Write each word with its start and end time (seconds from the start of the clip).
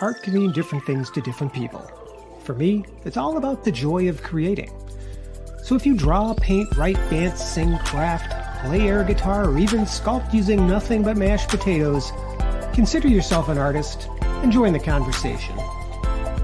art 0.00 0.22
can 0.22 0.34
mean 0.34 0.52
different 0.52 0.84
things 0.84 1.10
to 1.10 1.20
different 1.20 1.52
people. 1.52 1.80
For 2.42 2.54
me, 2.54 2.84
it's 3.04 3.16
all 3.16 3.36
about 3.36 3.64
the 3.64 3.70
joy 3.70 4.08
of 4.08 4.22
creating. 4.22 4.72
So 5.62 5.76
if 5.76 5.86
you 5.86 5.94
draw, 5.96 6.34
paint, 6.34 6.76
write, 6.76 6.96
dance, 7.10 7.42
sing, 7.42 7.78
craft, 7.78 8.64
play 8.64 8.88
air 8.88 9.04
guitar, 9.04 9.48
or 9.48 9.58
even 9.58 9.80
sculpt 9.80 10.34
using 10.34 10.66
nothing 10.66 11.02
but 11.02 11.16
mashed 11.16 11.48
potatoes, 11.48 12.12
consider 12.72 13.08
yourself 13.08 13.48
an 13.48 13.56
artist 13.56 14.08
and 14.20 14.52
join 14.52 14.72
the 14.72 14.80
conversation. 14.80 15.56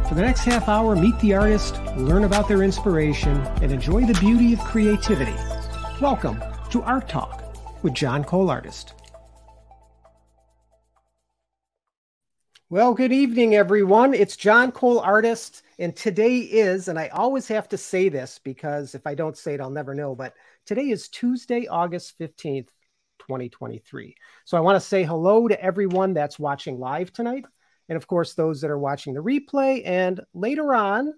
For 0.09 0.15
the 0.15 0.23
next 0.23 0.41
half 0.43 0.69
hour, 0.69 0.97
meet 0.97 1.19
the 1.21 1.35
artist, 1.35 1.81
learn 1.97 2.25
about 2.25 2.49
their 2.49 2.63
inspiration, 2.63 3.37
and 3.63 3.73
enjoy 3.73 4.05
the 4.05 4.19
beauty 4.21 4.53
of 4.53 4.61
creativity. 4.61 5.37
Welcome 6.01 6.43
to 6.71 6.83
Art 6.83 7.09
Talk 7.09 7.55
with 7.83 7.95
John 7.95 8.25
Cole 8.25 8.49
Artist. 8.49 9.00
Well, 12.73 12.95
good 12.95 13.11
evening, 13.11 13.57
everyone. 13.57 14.15
It's 14.15 14.37
John 14.37 14.71
Cole 14.71 15.01
Artist, 15.01 15.65
and 15.81 15.97
today 15.97 16.39
is, 16.39 16.87
and 16.87 17.01
I 17.01 17.09
always 17.09 17.49
have 17.49 17.69
to 17.71 17.77
say 17.77 18.09
this 18.09 18.39
because 18.39 18.95
if 18.95 19.09
I 19.09 19.17
don't 19.17 19.37
say 19.37 19.55
it, 19.55 19.61
I'll 19.61 19.71
never 19.71 19.93
know, 19.93 20.15
but 20.15 20.35
today 20.67 20.91
is 20.91 21.09
Tuesday, 21.09 21.67
August 21.67 22.17
15th, 22.21 22.69
2023. 23.19 24.15
So 24.45 24.57
I 24.57 24.61
want 24.61 24.77
to 24.77 24.89
say 24.89 25.03
hello 25.03 25.49
to 25.49 25.61
everyone 25.61 26.15
that's 26.15 26.39
watching 26.39 26.79
live 26.79 27.13
tonight, 27.13 27.45
and 27.89 27.97
of 27.97 28.07
course, 28.07 28.35
those 28.35 28.61
that 28.61 28.71
are 28.71 28.79
watching 28.79 29.15
the 29.15 29.21
replay. 29.21 29.83
And 29.85 30.21
later 30.33 30.73
on, 30.73 31.13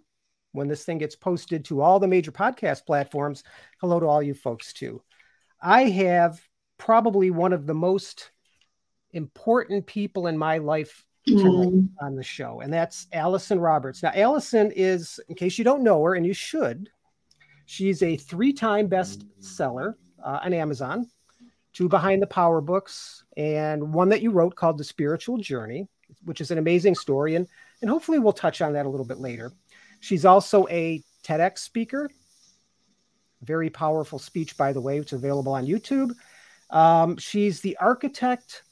when 0.52 0.69
this 0.69 0.86
thing 0.86 0.96
gets 0.96 1.16
posted 1.16 1.66
to 1.66 1.82
all 1.82 2.00
the 2.00 2.08
major 2.08 2.32
podcast 2.32 2.86
platforms, 2.86 3.44
hello 3.78 4.00
to 4.00 4.06
all 4.06 4.22
you 4.22 4.32
folks 4.32 4.72
too. 4.72 5.02
I 5.60 5.82
have 5.91 6.41
probably 6.78 7.30
one 7.30 7.52
of 7.52 7.66
the 7.66 7.74
most 7.74 8.30
important 9.12 9.84
people 9.86 10.28
in 10.28 10.38
my 10.38 10.56
life 10.56 11.05
mm. 11.28 11.88
on 12.00 12.16
the 12.16 12.22
show, 12.22 12.60
and 12.60 12.72
that's 12.72 13.06
Allyson 13.12 13.60
Roberts. 13.60 14.02
Now, 14.02 14.12
Allyson 14.14 14.72
is, 14.74 15.20
in 15.28 15.34
case 15.34 15.58
you 15.58 15.64
don't 15.64 15.83
know 15.83 16.02
her, 16.02 16.14
and 16.14 16.27
you 16.27 16.34
should, 16.34 16.91
she's 17.66 18.02
a 18.02 18.16
three-time 18.16 18.88
bestseller 18.88 19.94
uh, 20.24 20.41
on 20.42 20.52
Amazon, 20.52 21.08
two 21.72 21.88
behind 21.88 22.22
the 22.22 22.27
power 22.27 22.60
books, 22.60 23.24
and 23.36 23.92
one 23.92 24.08
that 24.08 24.22
you 24.22 24.30
wrote 24.30 24.56
called 24.56 24.78
The 24.78 24.84
Spiritual 24.84 25.38
Journey, 25.38 25.88
which 26.24 26.41
is 26.41 26.50
an 26.50 26.58
amazing 26.58 26.94
story, 26.94 27.34
and 27.36 27.47
and 27.80 27.91
hopefully 27.91 28.19
we'll 28.20 28.32
touch 28.32 28.60
on 28.60 28.72
that 28.75 28.86
a 28.86 28.88
little 28.88 29.06
bit 29.06 29.19
later. 29.19 29.52
She's 30.00 30.25
also 30.25 30.66
a 30.69 31.02
TEDx 31.25 31.58
speaker. 31.58 32.10
Very 33.42 33.70
powerful 33.70 34.20
speech, 34.20 34.56
by 34.56 34.72
the 34.72 34.80
way, 34.80 35.00
which 35.00 35.12
is 35.12 35.19
available 35.19 35.52
on 35.52 35.66
YouTube. 35.66 36.12
Um, 36.70 37.16
she's 37.16 37.60
the 37.60 37.77
architect 37.78 38.62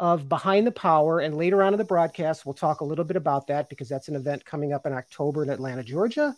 of 0.00 0.28
Behind 0.28 0.66
the 0.66 0.72
Power. 0.72 1.20
And 1.20 1.36
later 1.36 1.62
on 1.62 1.74
in 1.74 1.78
the 1.78 1.84
broadcast, 1.84 2.44
we'll 2.44 2.54
talk 2.54 2.80
a 2.80 2.84
little 2.84 3.04
bit 3.04 3.16
about 3.16 3.46
that 3.48 3.68
because 3.68 3.88
that's 3.88 4.08
an 4.08 4.16
event 4.16 4.44
coming 4.44 4.72
up 4.72 4.86
in 4.86 4.94
October 4.94 5.44
in 5.44 5.50
Atlanta, 5.50 5.84
Georgia. 5.84 6.34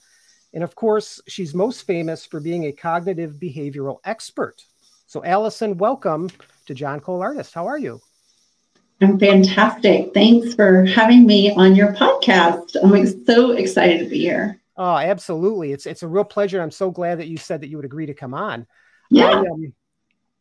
And 0.53 0.65
of 0.65 0.75
course, 0.75 1.23
she's 1.29 1.55
most 1.55 1.87
famous 1.87 2.27
for 2.27 2.41
being 2.41 2.67
a 2.67 2.73
cognitive 2.73 3.37
behavioral 3.37 4.01
expert. 4.05 4.63
So, 5.07 5.25
Allyson, 5.25 5.79
welcome 5.79 6.29
to 6.67 6.75
John 6.75 7.01
Cole 7.01 7.23
Artist. 7.23 7.55
How 7.55 7.67
are 7.67 7.79
you? 7.79 8.01
I'm 9.01 9.19
fantastic. 9.19 10.13
Thanks 10.13 10.55
for 10.55 10.85
having 10.85 11.25
me 11.25 11.55
on 11.55 11.75
your 11.75 11.93
podcast. 11.95 12.77
I'm 12.83 13.25
so 13.25 13.53
excited 13.53 14.01
to 14.01 14.07
be 14.07 14.19
here. 14.19 14.61
Oh, 14.77 14.97
absolutely. 14.97 15.73
It's 15.73 15.87
it's 15.87 16.03
a 16.03 16.09
real 16.09 16.25
pleasure. 16.25 16.61
I'm 16.61 16.71
so 16.71 16.91
glad 16.91 17.19
that 17.19 17.29
you 17.29 17.37
said 17.37 17.61
that 17.61 17.69
you 17.69 17.77
would 17.77 17.85
agree 17.85 18.07
to 18.07 18.15
come 18.15 18.35
on. 18.35 18.67
Yeah. 19.11 19.27
I, 19.27 19.33
um, 19.39 19.73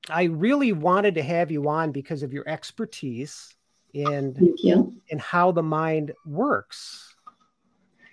I 0.09 0.23
really 0.23 0.73
wanted 0.73 1.15
to 1.15 1.23
have 1.23 1.51
you 1.51 1.67
on 1.69 1.91
because 1.91 2.23
of 2.23 2.33
your 2.33 2.47
expertise 2.47 3.53
in 3.93 4.55
you. 4.57 4.93
in 5.09 5.19
how 5.19 5.51
the 5.51 5.63
mind 5.63 6.13
works. 6.25 7.15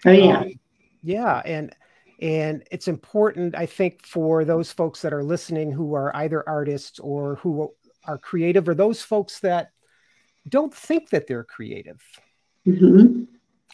Oh 0.04 0.10
yeah. 0.10 0.40
Um, 0.40 0.52
yeah, 1.02 1.42
and 1.44 1.74
and 2.20 2.64
it's 2.70 2.88
important 2.88 3.54
I 3.56 3.66
think 3.66 4.04
for 4.04 4.44
those 4.44 4.72
folks 4.72 5.02
that 5.02 5.12
are 5.12 5.22
listening 5.22 5.70
who 5.72 5.94
are 5.94 6.14
either 6.16 6.46
artists 6.48 6.98
or 6.98 7.36
who 7.36 7.72
are 8.04 8.18
creative 8.18 8.68
or 8.68 8.74
those 8.74 9.02
folks 9.02 9.40
that 9.40 9.70
don't 10.48 10.74
think 10.74 11.10
that 11.10 11.26
they're 11.26 11.44
creative. 11.44 12.02
Mm-hmm. 12.66 13.24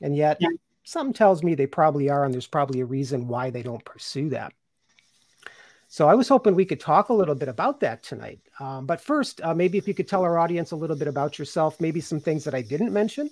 And 0.03 0.17
yet 0.17 0.39
yeah. 0.41 0.49
something 0.85 1.15
tells 1.15 1.43
me 1.43 1.55
they 1.55 1.67
probably 1.67 2.11
are 2.11 2.25
and 2.25 2.35
there's 2.35 2.47
probably 2.47 2.81
a 2.81 2.87
reason 2.87 3.29
why 3.29 3.51
they 3.51 3.63
don't 3.63 3.85
pursue 3.85 4.31
that. 4.31 4.53
So 5.95 6.09
I 6.09 6.15
was 6.17 6.29
hoping 6.29 6.57
we 6.57 6.65
could 6.65 6.81
talk 6.81 7.11
a 7.11 7.13
little 7.13 7.37
bit 7.37 7.47
about 7.47 7.79
that 7.79 8.03
tonight. 8.03 8.41
Um, 8.59 8.85
but 8.85 9.01
first, 9.01 9.41
uh, 9.45 9.55
maybe 9.55 9.79
if 9.79 9.87
you 9.87 9.95
could 9.95 10.09
tell 10.09 10.25
our 10.25 10.41
audience 10.41 10.73
a 10.73 10.77
little 10.77 10.97
bit 10.97 11.07
about 11.07 11.39
yourself, 11.39 11.81
maybe 11.81 12.01
some 12.01 12.19
things 12.19 12.43
that 12.43 12.53
I 12.53 12.63
didn't 12.63 12.93
mention. 12.93 13.31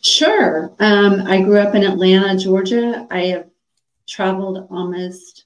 Sure. 0.00 0.74
Um, 0.80 1.26
I 1.26 1.42
grew 1.42 1.58
up 1.58 1.74
in 1.74 1.84
Atlanta, 1.84 2.34
Georgia. 2.38 3.06
I 3.10 3.26
have 3.26 3.50
traveled 4.08 4.68
almost 4.70 5.44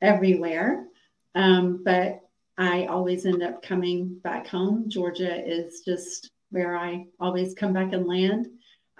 everywhere, 0.00 0.86
um, 1.34 1.82
but 1.84 2.20
I 2.56 2.84
always 2.84 3.26
end 3.26 3.42
up 3.42 3.64
coming 3.64 4.20
back 4.22 4.46
home. 4.46 4.84
Georgia 4.86 5.44
is 5.44 5.80
just 5.80 6.30
where 6.50 6.76
I 6.76 7.06
always 7.18 7.52
come 7.52 7.72
back 7.72 7.92
and 7.92 8.06
land. 8.06 8.46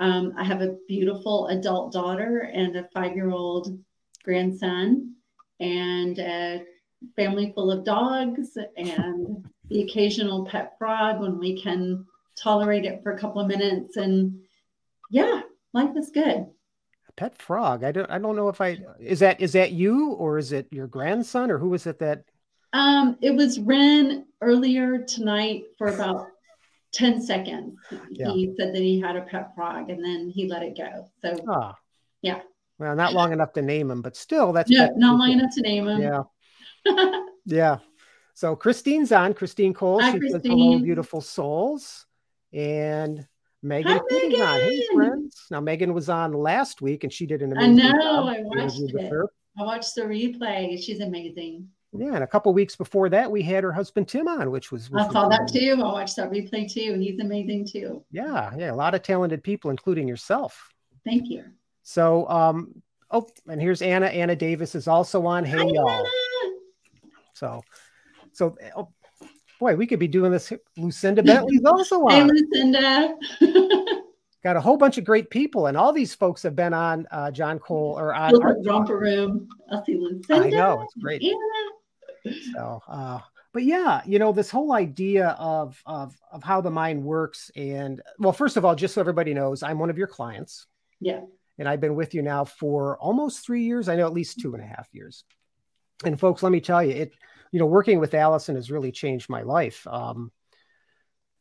Um, 0.01 0.35
I 0.37 0.43
have 0.43 0.61
a 0.61 0.77
beautiful 0.89 1.47
adult 1.47 1.93
daughter 1.93 2.51
and 2.53 2.75
a 2.75 2.89
five 2.93 3.15
year 3.15 3.31
old 3.31 3.79
grandson 4.25 5.13
and 5.61 6.19
a 6.19 6.65
family 7.15 7.53
full 7.55 7.71
of 7.71 7.85
dogs 7.85 8.57
and 8.77 9.45
the 9.69 9.83
occasional 9.83 10.47
pet 10.47 10.77
frog 10.79 11.21
when 11.21 11.39
we 11.39 11.61
can 11.61 12.05
tolerate 12.37 12.85
it 12.85 13.03
for 13.03 13.13
a 13.13 13.19
couple 13.19 13.41
of 13.41 13.49
minutes. 13.49 13.97
And 13.97 14.41
yeah 15.11 15.43
life 15.73 15.97
is 15.97 16.11
good. 16.11 16.47
A 17.09 17.13
pet 17.17 17.41
frog? 17.41 17.85
I 17.85 17.93
don't 17.93 18.11
i 18.11 18.19
don't 18.19 18.37
know 18.37 18.49
if 18.49 18.61
i 18.61 18.79
is 18.99 19.21
that 19.21 19.41
is 19.41 19.53
that 19.53 19.73
you 19.73 20.13
or 20.13 20.39
is 20.39 20.53
it 20.53 20.67
your 20.71 20.87
grandson 20.87 21.51
or 21.51 21.59
who 21.59 21.71
was 21.71 21.87
it 21.87 21.99
that? 22.01 22.25
Um 22.73 23.17
it 23.21 23.35
was 23.35 23.59
ren 23.59 24.27
earlier 24.41 24.99
tonight 24.99 25.65
for 25.79 25.89
about 25.89 26.29
10 26.93 27.21
seconds. 27.21 27.79
Yeah. 28.11 28.33
he 28.33 28.55
said 28.59 28.75
that 28.75 28.81
he 28.81 29.01
had 29.01 29.17
a 29.17 29.23
pet 29.23 29.55
frog 29.55 29.91
and 29.91 30.03
then 30.03 30.31
he 30.31 30.49
let 30.49 30.63
it 30.63 30.77
go. 30.77 31.11
So 31.23 31.37
oh. 31.49 31.73
yeah 32.23 32.41
well, 32.79 32.95
not 32.95 33.13
long 33.13 33.33
enough 33.33 33.53
to 33.55 33.63
name 33.63 33.91
him, 33.91 34.03
but 34.03 34.17
still, 34.17 34.53
that's 34.53 34.71
yeah, 34.71 34.89
not 34.97 35.19
long 35.19 35.33
enough 35.33 35.55
to 35.55 35.63
name 35.63 35.89
him. 35.89 36.01
Yeah, 36.01 37.21
yeah. 37.47 37.79
So 38.35 38.55
Christine's 38.55 39.13
on. 39.13 39.33
Christine 39.35 39.73
Cole. 39.73 40.01
Hi, 40.01 40.13
she 40.13 40.19
Christine. 40.19 40.41
says 40.41 40.51
hello, 40.51 40.79
beautiful 40.79 41.21
souls, 41.21 42.07
and 42.53 43.27
Megan 43.63 43.93
Hi, 43.93 44.01
Megan. 44.11 44.43
on. 44.43 44.61
Hey, 44.61 44.83
friends. 44.95 45.47
Now 45.51 45.61
Megan 45.61 45.95
was 45.95 46.09
on 46.09 46.33
last 46.33 46.83
week, 46.83 47.05
and 47.05 47.13
she 47.13 47.27
did 47.27 47.43
an 47.43 47.53
amazing. 47.53 47.87
I 47.87 47.93
know. 47.93 48.03
job. 48.03 48.27
I 48.29 48.41
watched 48.43 48.81
it. 48.81 49.13
I 49.59 49.63
watched 49.63 49.95
the 49.95 50.03
replay. 50.03 50.83
She's 50.83 51.01
amazing. 51.01 51.69
Yeah, 51.99 52.15
and 52.15 52.25
a 52.25 52.27
couple 52.27 52.53
weeks 52.53 52.77
before 52.77 53.09
that, 53.09 53.31
we 53.31 53.43
had 53.43 53.65
her 53.65 53.73
husband 53.73 54.09
Tim 54.09 54.29
on, 54.29 54.51
which 54.51 54.71
was. 54.71 54.91
Which 54.91 55.03
I 55.03 55.11
saw 55.11 55.29
that 55.29 55.49
too. 55.51 55.77
I 55.79 55.93
watched 55.93 56.17
that 56.17 56.31
replay 56.31 56.71
too. 56.71 56.99
He's 56.99 57.21
amazing 57.21 57.67
too. 57.67 58.05
Yeah, 58.11 58.53
yeah, 58.57 58.73
a 58.73 58.75
lot 58.75 58.95
of 58.95 59.03
talented 59.03 59.43
people, 59.43 59.71
including 59.71 60.07
yourself. 60.07 60.75
Thank 61.05 61.31
you. 61.31 61.45
So, 61.87 62.29
um, 62.29 62.83
Oh, 63.11 63.27
and 63.49 63.61
here's 63.61 63.83
Anna. 63.83 64.07
Anna 64.07 64.35
Davis 64.35 64.75
is 64.75 64.89
also 64.89 65.27
on. 65.27 65.45
Hey, 65.45 65.59
Hi, 65.59 65.65
y'all. 65.65 65.91
Anna. 65.91 66.09
So, 67.35 67.63
so, 68.33 68.57
oh, 68.77 68.89
boy, 69.61 69.77
we 69.77 69.87
could 69.87 69.99
be 69.99 70.09
doing 70.09 70.33
this. 70.33 70.53
Lucinda 70.77 71.23
Bentley's 71.23 71.65
also 71.65 72.01
on. 72.01 72.11
Hey, 72.11 72.25
Lucinda. 72.25 73.15
Got 74.43 74.57
a 74.57 74.61
whole 74.61 74.77
bunch 74.77 74.99
of 74.99 75.05
great 75.05 75.31
people, 75.31 75.67
and 75.67 75.77
all 75.77 75.93
these 75.93 76.15
folks 76.15 76.43
have 76.43 76.57
been 76.57 76.75
on 76.75 77.07
uh, 77.11 77.31
John 77.31 77.59
Cole 77.59 77.95
or 77.99 78.15
on 78.15 78.35
romper 78.65 78.99
room. 78.99 79.49
I'll 79.71 79.85
see 79.85 79.97
Lucinda. 79.97 80.47
I 80.47 80.51
know 80.51 80.83
it's 80.83 80.95
great. 80.95 81.23
Anna. 81.23 82.37
So, 82.55 82.83
uh, 82.89 83.21
but 83.53 83.63
yeah, 83.65 84.03
you 84.05 84.19
know, 84.19 84.33
this 84.33 84.51
whole 84.51 84.73
idea 84.73 85.29
of 85.39 85.81
of 85.87 86.17
of 86.33 86.43
how 86.43 86.61
the 86.61 86.71
mind 86.71 87.03
works, 87.03 87.51
and 87.57 88.01
well, 88.19 88.33
first 88.33 88.57
of 88.57 88.65
all, 88.65 88.75
just 88.75 88.95
so 88.95 89.01
everybody 89.01 89.33
knows, 89.35 89.63
I'm 89.63 89.79
one 89.79 89.91
of 89.91 89.99
your 89.99 90.09
clients. 90.09 90.67
Yeah 91.01 91.21
and 91.59 91.69
I've 91.69 91.81
been 91.81 91.95
with 91.95 92.15
you 92.15 92.23
now 92.23 92.45
for 92.45 92.99
almost 92.99 93.45
three 93.45 93.63
years. 93.63 93.89
I 93.89 93.97
know 93.97 94.07
at 94.07 94.13
least 94.13 94.41
two 94.41 94.55
and 94.55 94.63
a 94.63 94.67
half 94.67 94.89
years. 94.93 95.25
And 96.05 96.19
folks, 96.19 96.43
let 96.43 96.53
me 96.53 96.61
tell 96.61 96.83
you, 96.83 96.93
it, 96.93 97.15
you 97.53 97.59
know, 97.59 97.67
working 97.67 98.01
with 98.01 98.15
Allyson 98.15 98.57
has 98.57 98.71
really 98.71 98.93
changed 98.93 99.31
my 99.31 99.43
life. 99.43 99.87
Um, 99.87 100.31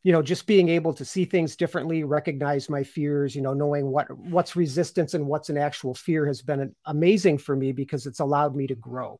you 0.02 0.12
know, 0.12 0.22
just 0.22 0.46
being 0.46 0.68
able 0.68 0.94
to 0.94 1.04
see 1.04 1.24
things 1.24 1.56
differently, 1.56 2.04
recognize 2.04 2.70
my 2.70 2.84
fears, 2.84 3.34
you 3.34 3.42
know, 3.42 3.54
knowing 3.54 3.90
what 3.90 4.16
what's 4.16 4.54
resistance 4.54 5.14
and 5.14 5.26
what's 5.26 5.50
an 5.50 5.58
actual 5.58 5.94
fear 5.94 6.26
has 6.26 6.42
been 6.42 6.74
amazing 6.84 7.38
for 7.38 7.56
me 7.56 7.72
because 7.72 8.06
it's 8.06 8.20
allowed 8.20 8.54
me 8.54 8.68
to 8.68 8.76
grow. 8.76 9.18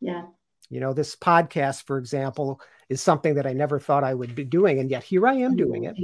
Yeah. 0.00 0.24
You 0.68 0.80
know, 0.80 0.92
this 0.92 1.14
podcast, 1.14 1.84
for 1.84 1.96
example, 1.96 2.60
is 2.88 3.00
something 3.00 3.36
that 3.36 3.46
I 3.46 3.52
never 3.52 3.78
thought 3.78 4.02
I 4.02 4.14
would 4.14 4.34
be 4.34 4.42
doing, 4.42 4.80
and 4.80 4.90
yet 4.90 5.04
here 5.04 5.28
I 5.28 5.34
am 5.34 5.54
doing 5.54 5.84
it. 5.84 5.96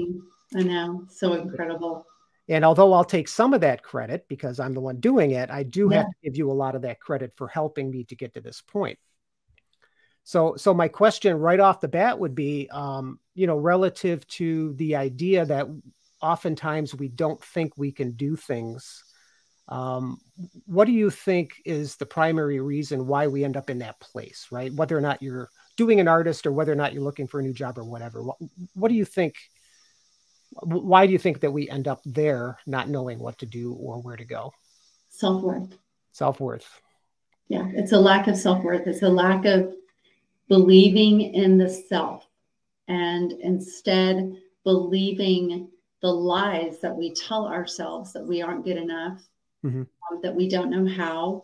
I 0.55 0.63
know, 0.63 1.05
so 1.11 1.33
incredible. 1.33 2.07
And 2.49 2.65
although 2.65 2.93
I'll 2.93 3.05
take 3.05 3.29
some 3.29 3.55
of 3.55 3.61
that 3.61 3.83
credit 3.83 4.27
because 4.29 4.59
I'm 4.59 4.75
the 4.75 4.81
one 4.81 5.01
doing 5.01 5.31
it, 5.31 5.51
I 5.51 5.63
do 5.63 5.89
yeah. 5.91 5.99
have 5.99 6.07
to 6.07 6.17
give 6.25 6.37
you 6.37 6.51
a 6.51 6.53
lot 6.53 6.75
of 6.75 6.83
that 6.83 7.01
credit 7.01 7.33
for 7.37 7.49
helping 7.49 7.91
me 7.91 8.05
to 8.05 8.17
get 8.17 8.35
to 8.35 8.41
this 8.41 8.61
point. 8.61 8.99
So, 10.25 10.55
so 10.57 10.73
my 10.73 10.89
question 10.89 11.37
right 11.37 11.59
off 11.59 11.81
the 11.81 11.89
bat 11.89 12.19
would 12.19 12.35
be, 12.35 12.69
um, 12.71 13.19
you 13.35 13.47
know, 13.47 13.57
relative 13.57 14.27
to 14.29 14.73
the 14.75 14.97
idea 14.97 15.45
that 15.45 15.67
oftentimes 16.21 16.95
we 16.95 17.09
don't 17.09 17.43
think 17.43 17.73
we 17.77 17.91
can 17.91 18.13
do 18.13 18.37
things. 18.37 19.05
Um, 19.69 20.19
what 20.67 20.87
do 20.87 20.93
you 20.93 21.11
think 21.11 21.55
is 21.65 21.97
the 21.97 22.07
primary 22.07 22.61
reason 22.61 23.07
why 23.07 23.27
we 23.27 23.45
end 23.45 23.57
up 23.57 23.71
in 23.71 23.79
that 23.79 24.01
place, 24.01 24.49
right? 24.51 24.73
Whether 24.73 24.97
or 24.97 25.01
not 25.01 25.23
you're 25.23 25.49
doing 25.77 26.01
an 26.01 26.09
artist 26.09 26.47
or 26.47 26.53
whether 26.53 26.73
or 26.73 26.77
not 26.77 26.93
you're 26.93 27.03
looking 27.03 27.27
for 27.27 27.41
a 27.41 27.43
new 27.43 27.55
job 27.55 27.79
or 27.79 27.85
whatever. 27.85 28.23
What, 28.23 28.37
what 28.75 28.89
do 28.89 28.95
you 28.95 29.05
think? 29.05 29.35
Why 30.63 31.07
do 31.07 31.13
you 31.13 31.19
think 31.19 31.41
that 31.41 31.51
we 31.51 31.69
end 31.69 31.89
up 31.89 32.01
there, 32.05 32.59
not 32.67 32.89
knowing 32.89 33.19
what 33.19 33.39
to 33.39 33.47
do 33.47 33.73
or 33.75 34.01
where 34.01 34.17
to 34.17 34.25
go? 34.25 34.53
Self 35.09 35.43
worth. 35.43 35.77
Self 36.13 36.41
worth. 36.41 36.81
Yeah, 37.49 37.69
it's 37.75 37.93
a 37.93 37.99
lack 37.99 38.29
of 38.29 38.37
self 38.37 38.63
worth. 38.63 38.87
It's 38.87 39.03
a 39.03 39.09
lack 39.09 39.45
of 39.45 39.75
believing 40.49 41.21
in 41.21 41.59
the 41.59 41.69
self 41.69 42.27
and 42.89 43.33
instead 43.33 44.37
believing 44.65 45.69
the 46.03 46.13
lies 46.13 46.81
that 46.81 46.95
we 46.95 47.15
tell 47.15 47.47
ourselves 47.47 48.13
that 48.13 48.27
we 48.27 48.43
aren't 48.43 48.65
good 48.65 48.77
enough, 48.77 49.23
mm-hmm. 49.65 49.83
um, 49.83 50.21
that 50.23 50.35
we 50.35 50.49
don't 50.49 50.71
know 50.71 50.87
how, 50.87 51.43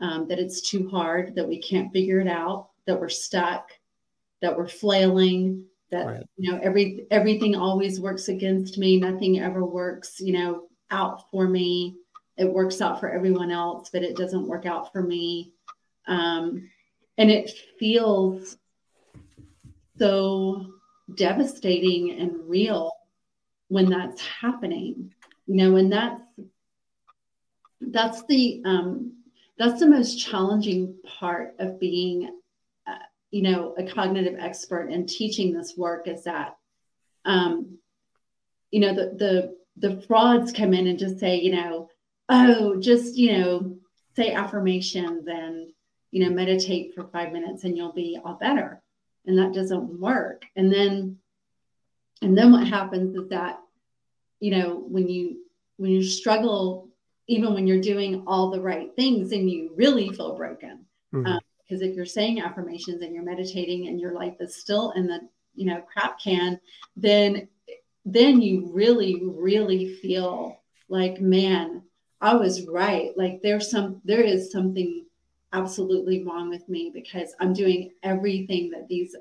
um, 0.00 0.28
that 0.28 0.38
it's 0.38 0.60
too 0.60 0.88
hard, 0.88 1.34
that 1.34 1.48
we 1.48 1.60
can't 1.60 1.92
figure 1.92 2.20
it 2.20 2.28
out, 2.28 2.68
that 2.86 3.00
we're 3.00 3.08
stuck, 3.08 3.70
that 4.40 4.56
we're 4.56 4.68
flailing, 4.68 5.64
that 5.90 6.06
right. 6.06 6.26
you 6.36 6.52
know 6.52 6.60
every 6.62 7.06
everything 7.10 7.54
always 7.54 8.00
works 8.00 8.28
against 8.28 8.78
me, 8.78 8.98
nothing 8.98 9.40
ever 9.40 9.64
works, 9.64 10.20
you 10.20 10.32
know, 10.32 10.64
out 10.90 11.30
for 11.30 11.48
me. 11.48 11.96
It 12.36 12.52
works 12.52 12.80
out 12.80 13.00
for 13.00 13.10
everyone 13.10 13.50
else, 13.50 13.90
but 13.90 14.02
it 14.02 14.16
doesn't 14.16 14.46
work 14.46 14.64
out 14.66 14.92
for 14.92 15.02
me. 15.02 15.52
Um, 16.06 16.70
and 17.16 17.30
it 17.30 17.50
feels 17.78 18.56
so 19.98 20.66
devastating 21.16 22.12
and 22.20 22.48
real 22.48 22.92
when 23.68 23.90
that's 23.90 24.20
happening 24.20 25.12
you 25.48 25.56
know 25.56 25.76
and 25.76 25.90
that's 25.90 26.22
that's 27.80 28.22
the 28.26 28.62
um 28.64 29.12
that's 29.58 29.80
the 29.80 29.86
most 29.86 30.16
challenging 30.16 30.94
part 31.18 31.56
of 31.58 31.80
being 31.80 32.30
you 33.30 33.42
know 33.42 33.74
a 33.76 33.84
cognitive 33.84 34.38
expert 34.38 34.88
in 34.90 35.06
teaching 35.06 35.52
this 35.52 35.76
work 35.76 36.08
is 36.08 36.24
that 36.24 36.56
um 37.24 37.78
you 38.70 38.80
know 38.80 38.94
the 38.94 39.14
the 39.16 39.56
the 39.76 40.00
frauds 40.02 40.52
come 40.52 40.74
in 40.74 40.86
and 40.86 40.98
just 40.98 41.18
say 41.18 41.36
you 41.36 41.52
know 41.52 41.88
oh 42.28 42.76
just 42.76 43.16
you 43.16 43.32
know 43.32 43.76
say 44.16 44.32
affirmations 44.32 45.26
and 45.28 45.70
you 46.10 46.24
know 46.24 46.34
meditate 46.34 46.94
for 46.94 47.04
five 47.04 47.32
minutes 47.32 47.64
and 47.64 47.76
you'll 47.76 47.92
be 47.92 48.18
all 48.24 48.34
better 48.34 48.82
and 49.26 49.38
that 49.38 49.52
doesn't 49.52 50.00
work 50.00 50.44
and 50.56 50.72
then 50.72 51.18
and 52.22 52.36
then 52.36 52.50
what 52.50 52.66
happens 52.66 53.14
is 53.14 53.28
that 53.28 53.60
you 54.40 54.50
know 54.50 54.82
when 54.88 55.08
you 55.08 55.38
when 55.76 55.90
you 55.90 56.02
struggle 56.02 56.88
even 57.26 57.52
when 57.52 57.66
you're 57.66 57.80
doing 57.80 58.24
all 58.26 58.50
the 58.50 58.60
right 58.60 58.96
things 58.96 59.32
and 59.32 59.50
you 59.50 59.70
really 59.76 60.08
feel 60.10 60.34
broken 60.34 60.84
mm-hmm. 61.14 61.26
um, 61.26 61.40
if 61.70 61.94
you're 61.94 62.06
saying 62.06 62.40
affirmations 62.40 63.02
and 63.02 63.14
you're 63.14 63.24
meditating 63.24 63.88
and 63.88 64.00
your 64.00 64.12
life 64.12 64.36
is 64.40 64.56
still 64.56 64.92
in 64.92 65.06
the 65.06 65.20
you 65.54 65.66
know 65.66 65.82
crap 65.92 66.20
can 66.20 66.58
then 66.96 67.48
then 68.04 68.40
you 68.40 68.70
really 68.72 69.22
really 69.24 69.94
feel 69.94 70.60
like 70.88 71.20
man 71.20 71.82
i 72.20 72.34
was 72.34 72.66
right 72.66 73.16
like 73.16 73.40
there's 73.42 73.70
some 73.70 74.00
there 74.04 74.22
is 74.22 74.50
something 74.50 75.04
absolutely 75.52 76.24
wrong 76.24 76.48
with 76.48 76.66
me 76.68 76.90
because 76.92 77.34
i'm 77.40 77.52
doing 77.52 77.90
everything 78.02 78.70
that 78.70 78.86
these 78.88 79.14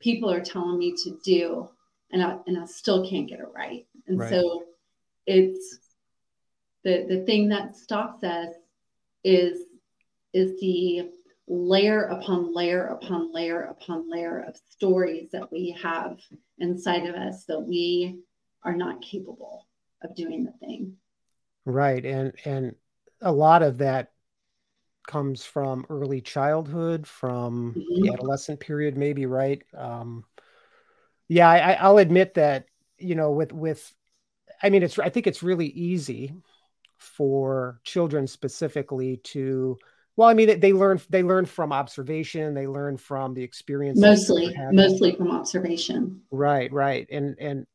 people 0.00 0.30
are 0.30 0.40
telling 0.40 0.78
me 0.78 0.94
to 0.94 1.18
do 1.24 1.68
and 2.12 2.22
I, 2.22 2.36
and 2.46 2.58
I 2.58 2.64
still 2.66 3.08
can't 3.08 3.28
get 3.28 3.40
it 3.40 3.48
right. 3.54 3.86
And 4.06 4.18
right. 4.18 4.30
so 4.30 4.64
it's 5.26 5.78
the 6.84 7.04
the 7.08 7.24
thing 7.24 7.48
that 7.48 7.76
stops 7.76 8.22
us 8.22 8.54
is 9.24 9.62
is 10.32 10.58
the 10.60 11.10
layer 11.48 12.02
upon 12.02 12.52
layer 12.52 12.86
upon 12.86 13.32
layer 13.32 13.62
upon 13.62 14.10
layer 14.10 14.40
of 14.40 14.56
stories 14.70 15.30
that 15.30 15.50
we 15.52 15.70
have 15.80 16.18
inside 16.58 17.06
of 17.06 17.14
us 17.14 17.44
that 17.44 17.60
we 17.60 18.18
are 18.64 18.74
not 18.74 19.00
capable 19.00 19.66
of 20.02 20.14
doing 20.16 20.44
the 20.44 20.52
thing. 20.66 20.96
Right. 21.64 22.04
And 22.04 22.32
and 22.44 22.74
a 23.20 23.32
lot 23.32 23.62
of 23.62 23.78
that 23.78 24.12
comes 25.06 25.44
from 25.44 25.86
early 25.88 26.20
childhood, 26.20 27.06
from 27.06 27.74
mm-hmm. 27.76 28.02
the 28.02 28.12
adolescent 28.12 28.58
period, 28.58 28.96
maybe, 28.96 29.24
right? 29.24 29.62
Um, 29.76 30.24
yeah, 31.28 31.48
I, 31.48 31.72
I'll 31.74 31.98
admit 31.98 32.34
that, 32.34 32.66
you 32.98 33.14
know, 33.14 33.30
with, 33.30 33.52
with, 33.52 33.94
I 34.60 34.68
mean, 34.68 34.82
it's, 34.82 34.98
I 34.98 35.08
think 35.10 35.28
it's 35.28 35.44
really 35.44 35.68
easy 35.68 36.34
for 36.96 37.80
children 37.84 38.26
specifically 38.26 39.18
to, 39.18 39.78
well, 40.16 40.28
I 40.28 40.34
mean, 40.34 40.48
they, 40.48 40.54
they 40.56 40.72
learn, 40.72 41.00
they 41.10 41.22
learn 41.22 41.44
from 41.44 41.72
observation, 41.72 42.54
they 42.54 42.66
learn 42.66 42.96
from 42.96 43.34
the 43.34 43.42
experience. 43.42 44.00
Mostly, 44.00 44.54
mostly 44.72 45.14
from 45.14 45.30
observation. 45.30 46.22
Right, 46.30 46.72
right. 46.72 47.06
And, 47.10 47.36
and, 47.38 47.66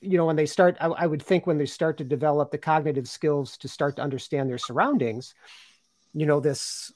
you 0.00 0.18
know, 0.18 0.26
when 0.26 0.36
they 0.36 0.46
start, 0.46 0.76
I, 0.80 0.88
I 0.88 1.06
would 1.06 1.22
think 1.22 1.46
when 1.46 1.58
they 1.58 1.66
start 1.66 1.98
to 1.98 2.04
develop 2.04 2.50
the 2.50 2.58
cognitive 2.58 3.08
skills 3.08 3.56
to 3.58 3.68
start 3.68 3.96
to 3.96 4.02
understand 4.02 4.50
their 4.50 4.58
surroundings, 4.58 5.34
you 6.12 6.26
know, 6.26 6.40
this, 6.40 6.92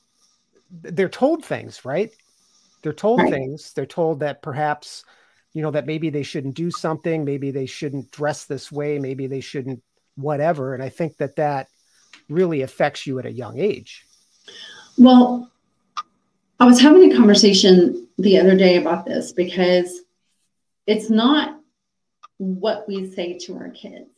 they're 0.70 1.08
told 1.08 1.44
things, 1.44 1.84
right? 1.84 2.10
They're 2.82 2.92
told 2.92 3.20
right. 3.20 3.32
things. 3.32 3.72
They're 3.72 3.86
told 3.86 4.20
that 4.20 4.42
perhaps, 4.42 5.04
you 5.54 5.62
know, 5.62 5.70
that 5.70 5.86
maybe 5.86 6.10
they 6.10 6.24
shouldn't 6.24 6.54
do 6.54 6.70
something, 6.70 7.24
maybe 7.24 7.50
they 7.50 7.66
shouldn't 7.66 8.10
dress 8.10 8.44
this 8.44 8.70
way, 8.70 8.98
maybe 8.98 9.26
they 9.26 9.40
shouldn't 9.40 9.82
whatever. 10.16 10.74
And 10.74 10.82
I 10.82 10.88
think 10.88 11.16
that 11.18 11.36
that 11.36 11.68
really 12.28 12.62
affects 12.62 13.06
you 13.06 13.18
at 13.18 13.26
a 13.26 13.32
young 13.32 13.58
age. 13.58 14.05
Well, 14.98 15.50
I 16.58 16.64
was 16.64 16.80
having 16.80 17.12
a 17.12 17.16
conversation 17.16 18.08
the 18.18 18.38
other 18.38 18.56
day 18.56 18.76
about 18.76 19.04
this 19.04 19.32
because 19.32 20.00
it's 20.86 21.10
not 21.10 21.60
what 22.38 22.86
we 22.88 23.10
say 23.10 23.38
to 23.38 23.56
our 23.56 23.70
kids, 23.70 24.10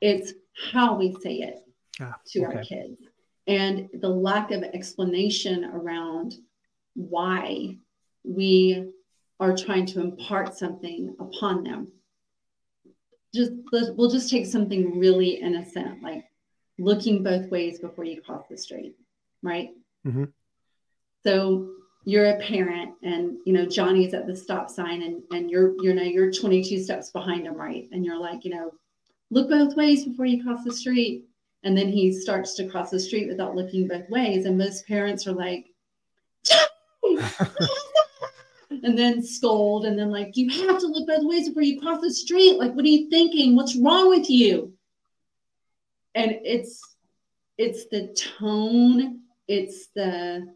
it's 0.00 0.32
how 0.72 0.96
we 0.96 1.16
say 1.20 1.34
it 1.34 1.64
ah, 2.00 2.14
to 2.32 2.44
okay. 2.44 2.56
our 2.56 2.62
kids 2.62 3.00
and 3.48 3.88
the 3.94 4.08
lack 4.08 4.50
of 4.50 4.62
explanation 4.62 5.64
around 5.64 6.34
why 6.94 7.76
we 8.22 8.90
are 9.40 9.56
trying 9.56 9.86
to 9.86 10.00
impart 10.00 10.56
something 10.56 11.16
upon 11.18 11.64
them. 11.64 11.90
Just 13.34 13.52
we'll 13.72 14.10
just 14.10 14.30
take 14.30 14.46
something 14.46 14.98
really 14.98 15.30
innocent, 15.30 16.02
like 16.02 16.24
looking 16.78 17.22
both 17.22 17.50
ways 17.50 17.78
before 17.78 18.04
you 18.04 18.20
cross 18.20 18.44
the 18.48 18.56
street, 18.56 18.94
right? 19.42 19.70
Mm-hmm. 20.06 20.24
So 21.24 21.70
you're 22.04 22.30
a 22.30 22.38
parent, 22.38 22.94
and 23.02 23.38
you 23.44 23.52
know 23.52 23.66
Johnny's 23.66 24.14
at 24.14 24.26
the 24.26 24.36
stop 24.36 24.70
sign, 24.70 25.02
and 25.02 25.22
and 25.30 25.50
you're 25.50 25.74
you 25.82 25.92
know 25.94 26.02
you're 26.02 26.32
22 26.32 26.82
steps 26.82 27.10
behind 27.10 27.46
him, 27.46 27.54
right? 27.54 27.88
And 27.92 28.04
you're 28.04 28.18
like, 28.18 28.44
you 28.44 28.52
know, 28.52 28.72
look 29.30 29.48
both 29.48 29.76
ways 29.76 30.04
before 30.04 30.26
you 30.26 30.42
cross 30.42 30.64
the 30.64 30.72
street. 30.72 31.24
And 31.64 31.76
then 31.76 31.88
he 31.88 32.12
starts 32.12 32.54
to 32.54 32.68
cross 32.68 32.90
the 32.90 33.00
street 33.00 33.28
without 33.28 33.56
looking 33.56 33.88
both 33.88 34.08
ways, 34.08 34.46
and 34.46 34.56
most 34.56 34.86
parents 34.86 35.26
are 35.26 35.32
like, 35.32 35.66
and 38.70 38.96
then 38.96 39.22
scold 39.22 39.86
and 39.86 39.98
then 39.98 40.10
like 40.10 40.36
you 40.36 40.48
have 40.66 40.78
to 40.78 40.86
look 40.86 41.06
both 41.06 41.24
ways 41.24 41.48
before 41.48 41.62
you 41.62 41.80
cross 41.80 42.00
the 42.00 42.12
street 42.12 42.58
like 42.58 42.72
what 42.74 42.84
are 42.84 42.88
you 42.88 43.08
thinking 43.08 43.56
what's 43.56 43.76
wrong 43.76 44.08
with 44.08 44.28
you 44.28 44.72
and 46.18 46.38
it's 46.44 46.96
it's 47.56 47.86
the 47.86 48.08
tone 48.38 49.20
it's 49.48 49.88
the 49.94 50.46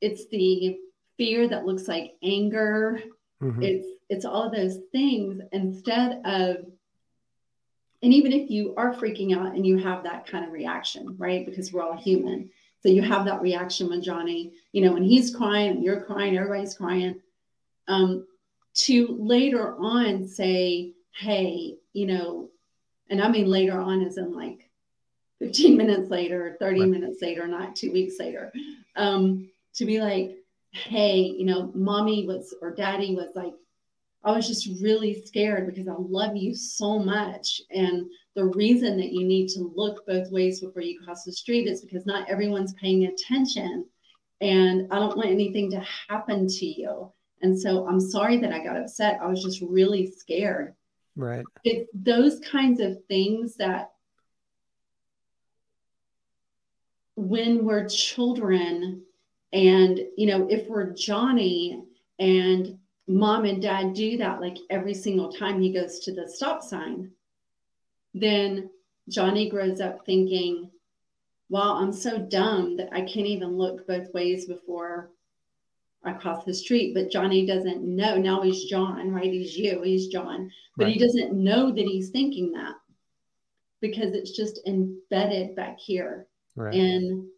it's 0.00 0.28
the 0.28 0.78
fear 1.16 1.48
that 1.48 1.66
looks 1.66 1.88
like 1.88 2.14
anger. 2.22 3.02
Mm-hmm. 3.42 3.62
it's 3.62 3.86
it's 4.08 4.24
all 4.24 4.50
those 4.50 4.78
things 4.90 5.40
instead 5.52 6.20
of 6.24 6.56
and 8.02 8.12
even 8.12 8.32
if 8.32 8.50
you 8.50 8.74
are 8.76 8.94
freaking 8.94 9.36
out 9.36 9.54
and 9.54 9.64
you 9.64 9.78
have 9.78 10.02
that 10.04 10.26
kind 10.26 10.44
of 10.44 10.52
reaction 10.52 11.14
right? 11.18 11.46
Because 11.46 11.72
we're 11.72 11.82
all 11.82 11.96
human. 11.96 12.50
So 12.80 12.88
you 12.88 13.02
have 13.02 13.24
that 13.26 13.42
reaction 13.42 13.88
when 13.88 14.02
johnny 14.02 14.52
you 14.72 14.82
know 14.82 14.92
when 14.92 15.04
he's 15.04 15.34
crying 15.34 15.82
you're 15.82 16.00
crying 16.00 16.36
everybody's 16.36 16.76
crying. 16.76 17.20
Um, 17.86 18.26
to 18.74 19.16
later 19.18 19.74
on 19.76 20.28
say, 20.28 20.92
hey, 21.12 21.78
you 21.94 22.06
know, 22.06 22.50
and 23.10 23.20
I 23.20 23.28
mean 23.28 23.46
later 23.46 23.80
on 23.80 24.02
as 24.04 24.18
in 24.18 24.32
like 24.32 24.67
15 25.40 25.76
minutes 25.76 26.10
later, 26.10 26.56
30 26.58 26.80
right. 26.80 26.88
minutes 26.88 27.22
later, 27.22 27.46
not 27.46 27.76
two 27.76 27.92
weeks 27.92 28.16
later, 28.18 28.52
um, 28.96 29.48
to 29.74 29.84
be 29.84 30.00
like, 30.00 30.36
hey, 30.72 31.18
you 31.18 31.44
know, 31.44 31.70
mommy 31.74 32.26
was 32.26 32.54
or 32.60 32.74
daddy 32.74 33.14
was 33.14 33.30
like, 33.34 33.52
I 34.24 34.32
was 34.32 34.48
just 34.48 34.82
really 34.82 35.22
scared 35.24 35.66
because 35.66 35.88
I 35.88 35.94
love 35.96 36.36
you 36.36 36.54
so 36.54 36.98
much. 36.98 37.62
And 37.70 38.06
the 38.34 38.46
reason 38.46 38.96
that 38.98 39.12
you 39.12 39.26
need 39.26 39.48
to 39.50 39.72
look 39.74 40.04
both 40.06 40.30
ways 40.30 40.60
before 40.60 40.82
you 40.82 41.00
cross 41.00 41.24
the 41.24 41.32
street 41.32 41.68
is 41.68 41.82
because 41.82 42.04
not 42.04 42.28
everyone's 42.28 42.74
paying 42.74 43.04
attention. 43.04 43.86
And 44.40 44.88
I 44.92 44.98
don't 44.98 45.16
want 45.16 45.30
anything 45.30 45.70
to 45.70 45.84
happen 46.08 46.48
to 46.48 46.66
you. 46.66 47.12
And 47.42 47.58
so 47.58 47.86
I'm 47.86 48.00
sorry 48.00 48.38
that 48.38 48.52
I 48.52 48.62
got 48.62 48.76
upset. 48.76 49.20
I 49.22 49.26
was 49.28 49.42
just 49.42 49.62
really 49.62 50.10
scared. 50.10 50.74
Right. 51.16 51.44
It's 51.64 51.88
those 51.94 52.40
kinds 52.40 52.80
of 52.80 52.98
things 53.06 53.56
that 53.56 53.92
when 57.18 57.64
we're 57.64 57.88
children 57.88 59.02
and 59.52 59.98
you 60.16 60.24
know 60.24 60.46
if 60.48 60.68
we're 60.68 60.92
johnny 60.92 61.82
and 62.20 62.78
mom 63.08 63.44
and 63.44 63.60
dad 63.60 63.92
do 63.92 64.16
that 64.16 64.40
like 64.40 64.56
every 64.70 64.94
single 64.94 65.32
time 65.32 65.60
he 65.60 65.72
goes 65.72 65.98
to 65.98 66.14
the 66.14 66.28
stop 66.28 66.62
sign 66.62 67.10
then 68.14 68.70
johnny 69.08 69.50
grows 69.50 69.80
up 69.80 70.06
thinking 70.06 70.70
wow 71.48 71.74
i'm 71.78 71.92
so 71.92 72.18
dumb 72.18 72.76
that 72.76 72.88
i 72.92 73.00
can't 73.00 73.26
even 73.26 73.58
look 73.58 73.84
both 73.88 74.14
ways 74.14 74.46
before 74.46 75.10
i 76.04 76.12
cross 76.12 76.44
the 76.44 76.54
street. 76.54 76.94
But 76.94 77.10
johnny 77.10 77.44
doesn't 77.44 77.82
know. 77.82 78.16
Now 78.16 78.42
he's 78.42 78.66
john 78.66 79.10
right? 79.10 79.24
He's 79.24 79.58
you 79.58 79.82
he's 79.82 80.06
john. 80.06 80.52
But 80.76 80.84
right. 80.84 80.92
he 80.92 81.00
doesn't 81.00 81.32
know 81.32 81.72
that 81.72 81.84
he's 81.84 82.10
thinking 82.10 82.52
that 82.52 82.76
because 83.80 84.14
it's 84.14 84.30
just 84.30 84.60
embedded 84.68 85.56
back 85.56 85.80
here 85.80 86.27
right. 86.58 86.74
in 86.74 87.28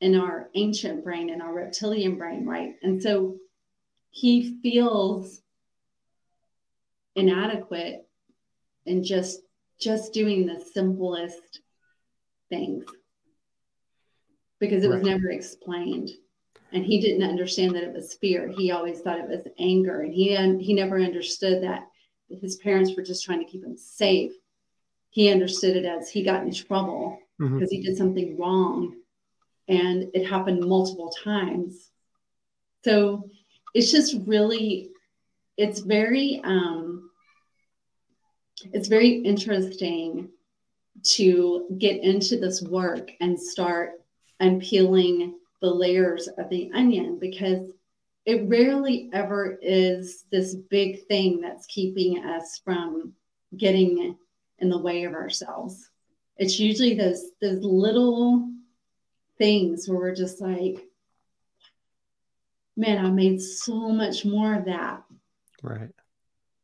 in 0.00 0.14
our 0.18 0.48
ancient 0.54 1.04
brain 1.04 1.28
in 1.30 1.40
our 1.40 1.52
reptilian 1.52 2.16
brain 2.16 2.46
right? 2.46 2.74
And 2.82 3.02
so 3.02 3.36
he 4.10 4.58
feels 4.62 5.40
inadequate 7.14 8.06
in 8.86 9.04
just 9.04 9.40
just 9.80 10.12
doing 10.12 10.46
the 10.46 10.60
simplest 10.60 11.60
things. 12.48 12.84
Because 14.58 14.84
it 14.84 14.88
right. 14.88 14.96
was 14.96 15.06
never 15.06 15.30
explained. 15.30 16.10
And 16.72 16.84
he 16.84 17.00
didn't 17.00 17.28
understand 17.28 17.74
that 17.74 17.82
it 17.82 17.92
was 17.92 18.14
fear. 18.14 18.46
He 18.48 18.70
always 18.70 19.00
thought 19.00 19.18
it 19.18 19.28
was 19.28 19.46
anger. 19.58 20.02
And 20.02 20.12
he 20.12 20.36
he 20.62 20.74
never 20.74 21.00
understood 21.00 21.62
that 21.62 21.86
his 22.28 22.56
parents 22.56 22.94
were 22.96 23.02
just 23.02 23.24
trying 23.24 23.40
to 23.40 23.50
keep 23.50 23.64
him 23.64 23.76
safe. 23.76 24.32
He 25.08 25.32
understood 25.32 25.76
it 25.76 25.84
as 25.84 26.10
he 26.10 26.22
got 26.22 26.44
in 26.44 26.52
trouble 26.52 27.18
mm-hmm. 27.40 27.54
because 27.54 27.70
he 27.70 27.82
did 27.82 27.96
something 27.96 28.38
wrong 28.38 28.94
and 29.68 30.10
it 30.14 30.26
happened 30.26 30.60
multiple 30.60 31.12
times 31.22 31.90
so 32.84 33.28
it's 33.74 33.90
just 33.90 34.16
really 34.26 34.90
it's 35.56 35.80
very 35.80 36.40
um 36.44 37.10
it's 38.72 38.88
very 38.88 39.08
interesting 39.08 40.28
to 41.02 41.66
get 41.78 42.02
into 42.02 42.38
this 42.38 42.62
work 42.62 43.10
and 43.20 43.40
start 43.40 43.92
unpeeling 44.40 45.34
the 45.60 45.70
layers 45.70 46.28
of 46.28 46.48
the 46.50 46.70
onion 46.74 47.18
because 47.18 47.70
it 48.26 48.48
rarely 48.48 49.10
ever 49.12 49.58
is 49.62 50.24
this 50.30 50.54
big 50.54 51.06
thing 51.06 51.40
that's 51.40 51.66
keeping 51.66 52.24
us 52.24 52.60
from 52.64 53.14
getting 53.56 54.16
in 54.58 54.68
the 54.68 54.78
way 54.78 55.04
of 55.04 55.14
ourselves. 55.14 55.89
It's 56.40 56.58
usually 56.58 56.94
those 56.94 57.22
those 57.42 57.62
little 57.62 58.50
things 59.36 59.86
where 59.86 59.98
we're 59.98 60.14
just 60.14 60.40
like, 60.40 60.82
man, 62.78 63.04
I 63.04 63.10
made 63.10 63.42
so 63.42 63.90
much 63.90 64.24
more 64.24 64.54
of 64.54 64.64
that. 64.64 65.02
Right. 65.62 65.90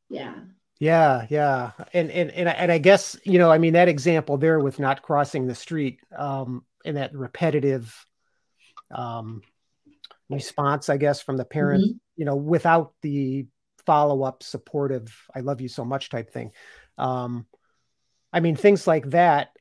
Yeah. 0.09 0.35
Yeah, 0.78 1.26
yeah, 1.30 1.71
and 1.95 2.11
and 2.11 2.30
and 2.30 2.50
I, 2.50 2.52
and 2.52 2.71
I 2.71 2.76
guess 2.76 3.16
you 3.25 3.38
know, 3.38 3.50
I 3.50 3.56
mean, 3.56 3.73
that 3.73 3.88
example 3.88 4.37
there 4.37 4.61
with 4.61 4.78
not 4.78 5.00
crossing 5.00 5.47
the 5.47 5.54
street, 5.54 6.00
um, 6.14 6.66
and 6.85 6.99
that 6.99 7.14
repetitive, 7.14 8.06
um, 8.95 9.40
response, 10.28 10.90
I 10.90 10.99
guess, 10.99 11.23
from 11.23 11.38
the 11.38 11.47
parent, 11.47 11.83
mm-hmm. 11.83 11.97
you 12.16 12.26
know, 12.26 12.37
without 12.37 12.92
the 13.00 13.47
follow 13.87 14.23
up, 14.23 14.42
supportive, 14.42 15.16
"I 15.35 15.40
love 15.40 15.62
you 15.62 15.68
so 15.68 15.83
much" 15.83 16.11
type 16.11 16.30
thing. 16.30 16.52
Um, 16.99 17.47
I 18.30 18.40
mean, 18.40 18.54
things 18.54 18.87
like 18.87 19.09
that. 19.11 19.55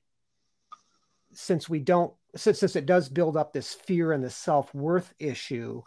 Since 1.36 1.70
we 1.70 1.80
don't, 1.80 2.13
since, 2.36 2.60
since 2.60 2.75
it 2.75 2.86
does 2.86 3.10
build 3.10 3.38
up 3.38 3.54
this 3.54 3.74
fear 3.74 4.12
and 4.12 4.24
the 4.24 4.30
self 4.30 4.74
worth 4.74 5.13
issue, 5.20 5.82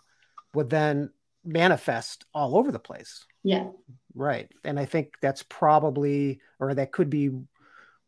would 0.54 0.70
then 0.70 1.10
manifest 1.44 2.24
all 2.34 2.56
over 2.56 2.70
the 2.70 2.78
place. 2.78 3.26
Yeah. 3.42 3.68
Right. 4.14 4.50
And 4.64 4.78
I 4.78 4.84
think 4.84 5.14
that's 5.20 5.42
probably, 5.42 6.40
or 6.58 6.74
that 6.74 6.92
could 6.92 7.10
be 7.10 7.30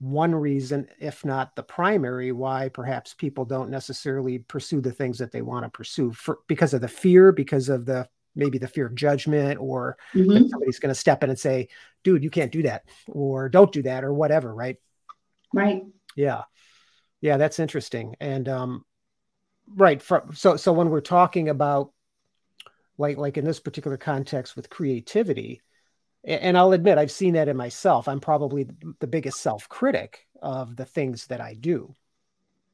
one 0.00 0.34
reason, 0.34 0.88
if 0.98 1.24
not 1.24 1.54
the 1.54 1.62
primary, 1.62 2.32
why 2.32 2.70
perhaps 2.70 3.14
people 3.14 3.44
don't 3.44 3.70
necessarily 3.70 4.38
pursue 4.38 4.80
the 4.80 4.92
things 4.92 5.18
that 5.18 5.30
they 5.30 5.42
want 5.42 5.64
to 5.64 5.70
pursue 5.70 6.12
for 6.12 6.38
because 6.48 6.74
of 6.74 6.80
the 6.80 6.88
fear, 6.88 7.32
because 7.32 7.68
of 7.68 7.84
the 7.84 8.08
maybe 8.34 8.58
the 8.58 8.68
fear 8.68 8.86
of 8.86 8.94
judgment, 8.94 9.60
or 9.60 9.98
mm-hmm. 10.14 10.48
somebody's 10.48 10.78
going 10.78 10.92
to 10.94 10.98
step 10.98 11.22
in 11.22 11.30
and 11.30 11.38
say, 11.38 11.68
dude, 12.02 12.22
you 12.22 12.30
can't 12.30 12.52
do 12.52 12.62
that, 12.62 12.84
or 13.08 13.48
don't 13.48 13.72
do 13.72 13.82
that, 13.82 14.04
or 14.04 14.14
whatever. 14.14 14.54
Right. 14.54 14.76
Right. 15.52 15.82
Yeah. 16.16 16.44
Yeah. 17.20 17.36
That's 17.36 17.58
interesting. 17.58 18.16
And, 18.20 18.48
um, 18.48 18.84
right. 19.74 20.02
So, 20.34 20.56
so 20.56 20.72
when 20.72 20.90
we're 20.90 21.00
talking 21.00 21.48
about 21.48 21.92
like 23.00 23.16
like 23.16 23.38
in 23.38 23.44
this 23.44 23.60
particular 23.60 23.96
context 23.96 24.54
with 24.54 24.70
creativity 24.70 25.62
and 26.24 26.56
i'll 26.56 26.72
admit 26.72 26.98
i've 26.98 27.10
seen 27.10 27.34
that 27.34 27.48
in 27.48 27.56
myself 27.56 28.06
i'm 28.08 28.20
probably 28.20 28.68
the 29.00 29.06
biggest 29.06 29.40
self-critic 29.40 30.26
of 30.42 30.76
the 30.76 30.84
things 30.84 31.26
that 31.28 31.40
i 31.40 31.54
do 31.54 31.94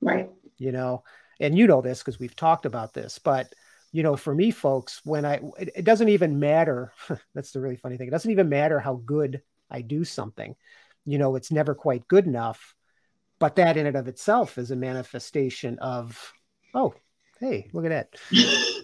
right 0.00 0.28
you 0.58 0.72
know 0.72 1.04
and 1.40 1.56
you 1.56 1.66
know 1.66 1.80
this 1.80 2.00
because 2.00 2.18
we've 2.18 2.36
talked 2.36 2.66
about 2.66 2.92
this 2.92 3.18
but 3.20 3.52
you 3.92 4.02
know 4.02 4.16
for 4.16 4.34
me 4.34 4.50
folks 4.50 5.00
when 5.04 5.24
i 5.24 5.40
it, 5.58 5.70
it 5.76 5.84
doesn't 5.84 6.08
even 6.08 6.40
matter 6.40 6.92
that's 7.34 7.52
the 7.52 7.60
really 7.60 7.76
funny 7.76 7.96
thing 7.96 8.08
it 8.08 8.12
doesn't 8.12 8.32
even 8.32 8.48
matter 8.48 8.80
how 8.80 8.94
good 9.06 9.40
i 9.70 9.80
do 9.80 10.04
something 10.04 10.56
you 11.04 11.18
know 11.18 11.36
it's 11.36 11.52
never 11.52 11.74
quite 11.74 12.08
good 12.08 12.26
enough 12.26 12.74
but 13.38 13.56
that 13.56 13.76
in 13.76 13.86
and 13.86 13.96
of 13.96 14.08
itself 14.08 14.58
is 14.58 14.70
a 14.70 14.76
manifestation 14.76 15.78
of 15.78 16.32
oh 16.74 16.94
hey 17.40 17.68
look 17.72 17.84
at 17.84 17.90
that. 17.90 18.20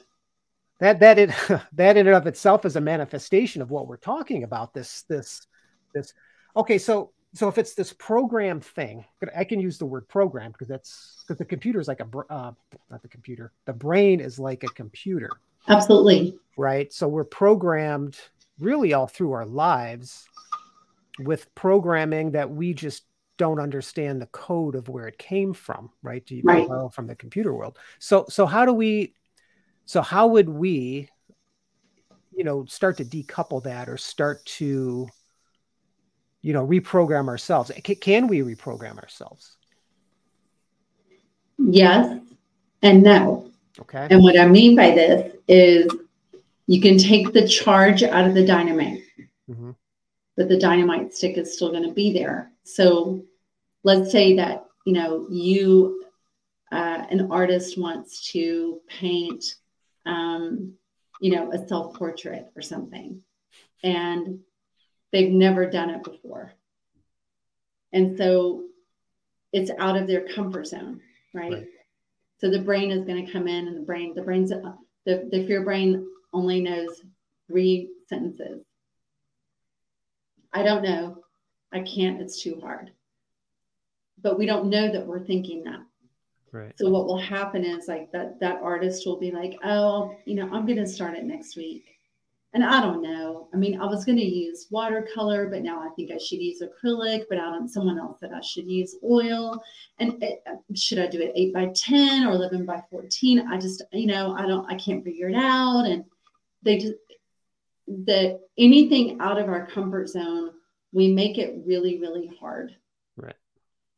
That 0.80 0.98
that 0.98 1.16
it 1.16 1.30
that 1.74 1.96
in 1.96 2.08
and 2.08 2.16
of 2.16 2.26
itself 2.26 2.64
is 2.64 2.74
a 2.74 2.80
manifestation 2.80 3.62
of 3.62 3.70
what 3.70 3.86
we're 3.86 3.98
talking 3.98 4.42
about 4.42 4.74
this 4.74 5.02
this 5.02 5.46
this. 5.94 6.12
Okay 6.56 6.76
so 6.76 7.12
so 7.34 7.46
if 7.46 7.56
it's 7.56 7.74
this 7.74 7.92
program 7.92 8.60
thing 8.60 9.04
i 9.36 9.44
can 9.44 9.58
use 9.60 9.78
the 9.78 9.86
word 9.86 10.06
program 10.08 10.50
because 10.50 10.68
that's 10.68 11.22
because 11.22 11.38
the 11.38 11.44
computer 11.44 11.80
is 11.80 11.88
like 11.88 12.00
a 12.00 12.18
uh, 12.30 12.52
not 12.90 13.00
the 13.00 13.08
computer 13.08 13.52
the 13.64 13.72
brain 13.72 14.18
is 14.18 14.40
like 14.40 14.64
a 14.64 14.68
computer. 14.68 15.30
Absolutely. 15.68 16.36
Right? 16.56 16.92
So 16.92 17.08
we're 17.08 17.24
programmed 17.24 18.18
really 18.58 18.92
all 18.92 19.06
through 19.06 19.32
our 19.32 19.46
lives 19.46 20.26
with 21.20 21.54
programming 21.54 22.32
that 22.32 22.50
we 22.50 22.74
just 22.74 23.04
don't 23.42 23.60
understand 23.60 24.22
the 24.22 24.26
code 24.26 24.74
of 24.74 24.88
where 24.88 25.08
it 25.08 25.18
came 25.18 25.52
from 25.52 25.90
right 26.02 26.24
do 26.26 26.36
you 26.36 26.42
right. 26.44 26.68
from 26.92 27.06
the 27.06 27.16
computer 27.16 27.52
world 27.52 27.76
so 27.98 28.24
so 28.28 28.46
how 28.46 28.64
do 28.64 28.72
we 28.72 29.12
so 29.92 30.00
how 30.00 30.28
would 30.28 30.48
we, 30.48 31.08
you 32.34 32.44
know, 32.44 32.64
start 32.66 32.98
to 32.98 33.04
decouple 33.04 33.62
that 33.64 33.88
or 33.88 33.96
start 33.96 34.44
to, 34.46 35.08
you 36.40 36.52
know, 36.52 36.66
reprogram 36.66 37.28
ourselves? 37.28 37.70
Can 38.00 38.26
we 38.26 38.40
reprogram 38.40 38.98
ourselves? 38.98 39.56
Yes 41.58 42.20
and 42.82 43.02
no. 43.02 43.50
Okay. 43.80 44.06
And 44.10 44.22
what 44.22 44.38
I 44.38 44.46
mean 44.46 44.76
by 44.76 44.90
this 44.90 45.34
is 45.48 45.90
you 46.66 46.80
can 46.80 46.98
take 46.98 47.32
the 47.32 47.46
charge 47.46 48.02
out 48.02 48.26
of 48.26 48.34
the 48.34 48.44
dynamite, 48.44 49.02
mm-hmm. 49.48 49.70
but 50.36 50.48
the 50.48 50.58
dynamite 50.58 51.14
stick 51.14 51.36
is 51.36 51.54
still 51.54 51.70
going 51.70 51.86
to 51.86 51.92
be 51.92 52.12
there. 52.12 52.50
So 52.64 53.24
let's 53.84 54.10
say 54.10 54.36
that, 54.36 54.64
you 54.84 54.92
know, 54.92 55.26
you, 55.30 56.04
uh, 56.70 57.04
an 57.10 57.30
artist 57.30 57.78
wants 57.78 58.32
to 58.32 58.80
paint 58.88 59.44
um, 60.06 60.74
you 61.22 61.30
know, 61.30 61.52
a 61.52 61.68
self 61.68 61.94
portrait 61.94 62.50
or 62.56 62.62
something. 62.62 63.22
And 63.84 64.40
they've 65.12 65.30
never 65.30 65.70
done 65.70 65.90
it 65.90 66.02
before. 66.02 66.52
And 67.92 68.18
so 68.18 68.64
it's 69.52 69.70
out 69.78 69.96
of 69.96 70.06
their 70.08 70.26
comfort 70.34 70.66
zone, 70.66 71.00
right? 71.32 71.52
right. 71.52 71.66
So 72.38 72.50
the 72.50 72.58
brain 72.58 72.90
is 72.90 73.04
going 73.04 73.24
to 73.24 73.32
come 73.32 73.46
in 73.46 73.68
and 73.68 73.76
the 73.76 73.82
brain, 73.82 74.14
the 74.14 74.22
brain's, 74.22 74.50
the, 74.50 74.78
the 75.04 75.46
fear 75.46 75.62
brain 75.62 76.08
only 76.32 76.60
knows 76.60 77.02
three 77.46 77.90
sentences. 78.08 78.64
I 80.52 80.64
don't 80.64 80.82
know. 80.82 81.18
I 81.72 81.80
can't. 81.80 82.20
It's 82.20 82.42
too 82.42 82.58
hard. 82.60 82.90
But 84.20 84.38
we 84.38 84.46
don't 84.46 84.70
know 84.70 84.90
that 84.92 85.06
we're 85.06 85.24
thinking 85.24 85.64
that. 85.64 85.80
Right. 86.52 86.72
So 86.78 86.90
what 86.90 87.06
will 87.06 87.18
happen 87.18 87.64
is 87.64 87.88
like 87.88 88.12
that 88.12 88.38
that 88.40 88.60
artist 88.62 89.06
will 89.06 89.18
be 89.18 89.30
like, 89.30 89.58
oh, 89.64 90.14
you 90.26 90.34
know, 90.34 90.48
I'm 90.52 90.66
gonna 90.66 90.86
start 90.86 91.16
it 91.16 91.24
next 91.24 91.56
week. 91.56 91.84
And 92.54 92.62
I 92.62 92.82
don't 92.82 93.02
know. 93.02 93.48
I 93.54 93.56
mean, 93.56 93.80
I 93.80 93.86
was 93.86 94.04
gonna 94.04 94.20
use 94.20 94.66
watercolor, 94.70 95.48
but 95.48 95.62
now 95.62 95.80
I 95.80 95.88
think 95.96 96.10
I 96.10 96.18
should 96.18 96.40
use 96.40 96.62
acrylic, 96.62 97.24
but 97.30 97.38
I 97.38 97.50
don't 97.50 97.68
someone 97.68 97.98
else 97.98 98.20
said 98.20 98.32
I 98.34 98.42
should 98.42 98.68
use 98.68 98.96
oil. 99.02 99.62
And 99.98 100.22
it, 100.22 100.42
uh, 100.46 100.56
should 100.74 100.98
I 100.98 101.06
do 101.06 101.22
it 101.22 101.32
eight 101.34 101.54
by 101.54 101.72
10 101.74 102.26
or 102.26 102.32
11 102.32 102.66
by 102.66 102.82
14? 102.90 103.48
I 103.48 103.58
just, 103.58 103.82
you 103.92 104.06
know, 104.06 104.34
I 104.34 104.46
don't, 104.46 104.70
I 104.70 104.76
can't 104.76 105.02
figure 105.02 105.30
it 105.30 105.34
out. 105.34 105.86
And 105.86 106.04
they 106.62 106.76
just, 106.76 106.94
that 107.88 108.40
anything 108.58 109.20
out 109.20 109.38
of 109.38 109.48
our 109.48 109.66
comfort 109.66 110.10
zone 110.10 110.50
we 110.92 111.08
make 111.08 111.38
it 111.38 111.62
really, 111.66 111.98
really 111.98 112.30
hard. 112.38 112.76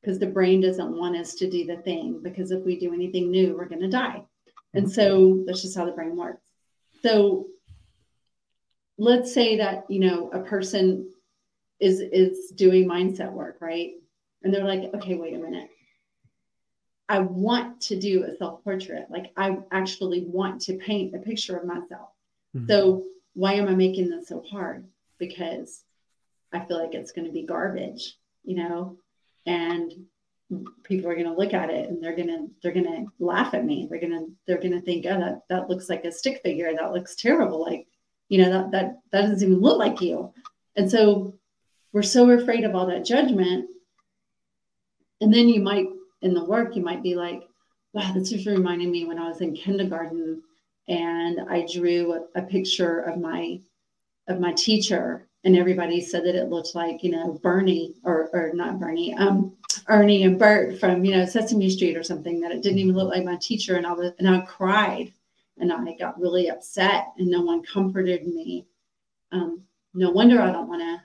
Because 0.04 0.18
the 0.18 0.26
brain 0.26 0.60
doesn't 0.60 0.98
want 0.98 1.16
us 1.16 1.34
to 1.36 1.48
do 1.48 1.64
the 1.64 1.78
thing 1.78 2.20
because 2.22 2.50
if 2.50 2.62
we 2.62 2.78
do 2.78 2.92
anything 2.92 3.30
new, 3.30 3.56
we're 3.56 3.64
going 3.64 3.80
to 3.80 3.88
die. 3.88 4.22
And 4.74 4.90
so 4.90 5.42
that's 5.46 5.62
just 5.62 5.76
how 5.76 5.86
the 5.86 5.92
brain 5.92 6.14
works. 6.14 6.42
So 7.02 7.46
let's 8.98 9.32
say 9.32 9.56
that, 9.56 9.84
you 9.88 10.00
know, 10.00 10.30
a 10.30 10.40
person 10.40 11.10
is 11.80 12.00
is 12.00 12.52
doing 12.54 12.86
mindset 12.86 13.32
work, 13.32 13.58
right? 13.60 13.92
And 14.42 14.52
they're 14.52 14.64
like, 14.64 14.92
okay, 14.94 15.14
wait 15.14 15.34
a 15.34 15.38
minute. 15.38 15.70
I 17.08 17.20
want 17.20 17.80
to 17.82 17.98
do 17.98 18.24
a 18.24 18.36
self 18.36 18.62
portrait. 18.62 19.06
Like, 19.10 19.32
I 19.36 19.58
actually 19.70 20.24
want 20.24 20.62
to 20.62 20.76
paint 20.76 21.14
a 21.14 21.18
picture 21.18 21.56
of 21.56 21.66
myself. 21.66 22.10
Mm-hmm. 22.56 22.66
So, 22.66 23.04
why 23.34 23.54
am 23.54 23.68
I 23.68 23.74
making 23.74 24.10
this 24.10 24.28
so 24.28 24.42
hard? 24.42 24.86
Because 25.18 25.82
I 26.52 26.60
feel 26.60 26.82
like 26.82 26.94
it's 26.94 27.12
going 27.12 27.26
to 27.26 27.32
be 27.32 27.42
garbage, 27.42 28.16
you 28.44 28.56
know, 28.56 28.96
and 29.46 29.92
people 30.82 31.10
are 31.10 31.14
going 31.14 31.26
to 31.26 31.34
look 31.34 31.54
at 31.54 31.70
it 31.70 31.88
and 31.88 32.02
they're 32.02 32.16
going 32.16 32.28
to 32.28 32.48
they're 32.62 32.72
going 32.72 32.84
to 32.84 33.24
laugh 33.24 33.54
at 33.54 33.64
me. 33.64 33.86
They're 33.88 34.00
going 34.00 34.12
to 34.12 34.26
they're 34.46 34.60
going 34.60 34.72
to 34.72 34.80
think, 34.80 35.06
oh, 35.06 35.18
that 35.18 35.42
that 35.48 35.68
looks 35.68 35.88
like 35.88 36.04
a 36.04 36.12
stick 36.12 36.40
figure. 36.42 36.72
That 36.72 36.92
looks 36.92 37.16
terrible. 37.16 37.60
Like, 37.60 37.86
you 38.28 38.38
know, 38.38 38.50
that 38.50 38.70
that 38.72 38.98
that 39.12 39.22
doesn't 39.22 39.48
even 39.48 39.60
look 39.60 39.78
like 39.78 40.00
you. 40.00 40.32
And 40.76 40.90
so 40.90 41.34
we're 41.92 42.02
so 42.02 42.30
afraid 42.30 42.64
of 42.64 42.74
all 42.74 42.86
that 42.86 43.04
judgment. 43.04 43.68
And 45.20 45.32
then 45.32 45.48
you 45.48 45.60
might 45.60 45.86
in 46.22 46.34
the 46.34 46.44
work, 46.44 46.76
you 46.76 46.82
might 46.82 47.02
be 47.02 47.14
like, 47.14 47.42
wow, 47.92 48.12
this 48.12 48.32
is 48.32 48.46
reminding 48.46 48.90
me 48.90 49.04
when 49.04 49.18
I 49.18 49.28
was 49.28 49.40
in 49.40 49.54
kindergarten 49.54 50.42
and 50.88 51.40
I 51.48 51.66
drew 51.72 52.12
a, 52.12 52.40
a 52.40 52.42
picture 52.42 53.00
of 53.00 53.20
my 53.20 53.60
of 54.28 54.40
my 54.40 54.52
teacher 54.52 55.28
and 55.44 55.56
everybody 55.56 56.00
said 56.00 56.24
that 56.24 56.34
it 56.34 56.48
looked 56.48 56.74
like 56.74 57.02
you 57.02 57.10
know 57.10 57.38
Bernie 57.42 57.94
or 58.02 58.30
or 58.32 58.52
not 58.54 58.80
Bernie, 58.80 59.14
um, 59.14 59.54
Ernie 59.88 60.24
and 60.24 60.38
Bert 60.38 60.80
from 60.80 61.04
you 61.04 61.14
know 61.14 61.26
Sesame 61.26 61.68
Street 61.70 61.96
or 61.96 62.02
something. 62.02 62.40
That 62.40 62.52
it 62.52 62.62
didn't 62.62 62.78
even 62.78 62.94
look 62.94 63.10
like 63.10 63.24
my 63.24 63.36
teacher, 63.36 63.76
and 63.76 63.86
I 63.86 63.92
was 63.92 64.12
and 64.18 64.28
I 64.28 64.40
cried, 64.40 65.12
and 65.58 65.72
I 65.72 65.94
got 65.98 66.20
really 66.20 66.50
upset, 66.50 67.12
and 67.18 67.28
no 67.28 67.42
one 67.42 67.62
comforted 67.62 68.26
me. 68.26 68.66
Um, 69.32 69.62
no 69.92 70.10
wonder 70.10 70.40
I 70.40 70.50
don't 70.50 70.68
want 70.68 70.80
to. 70.80 71.02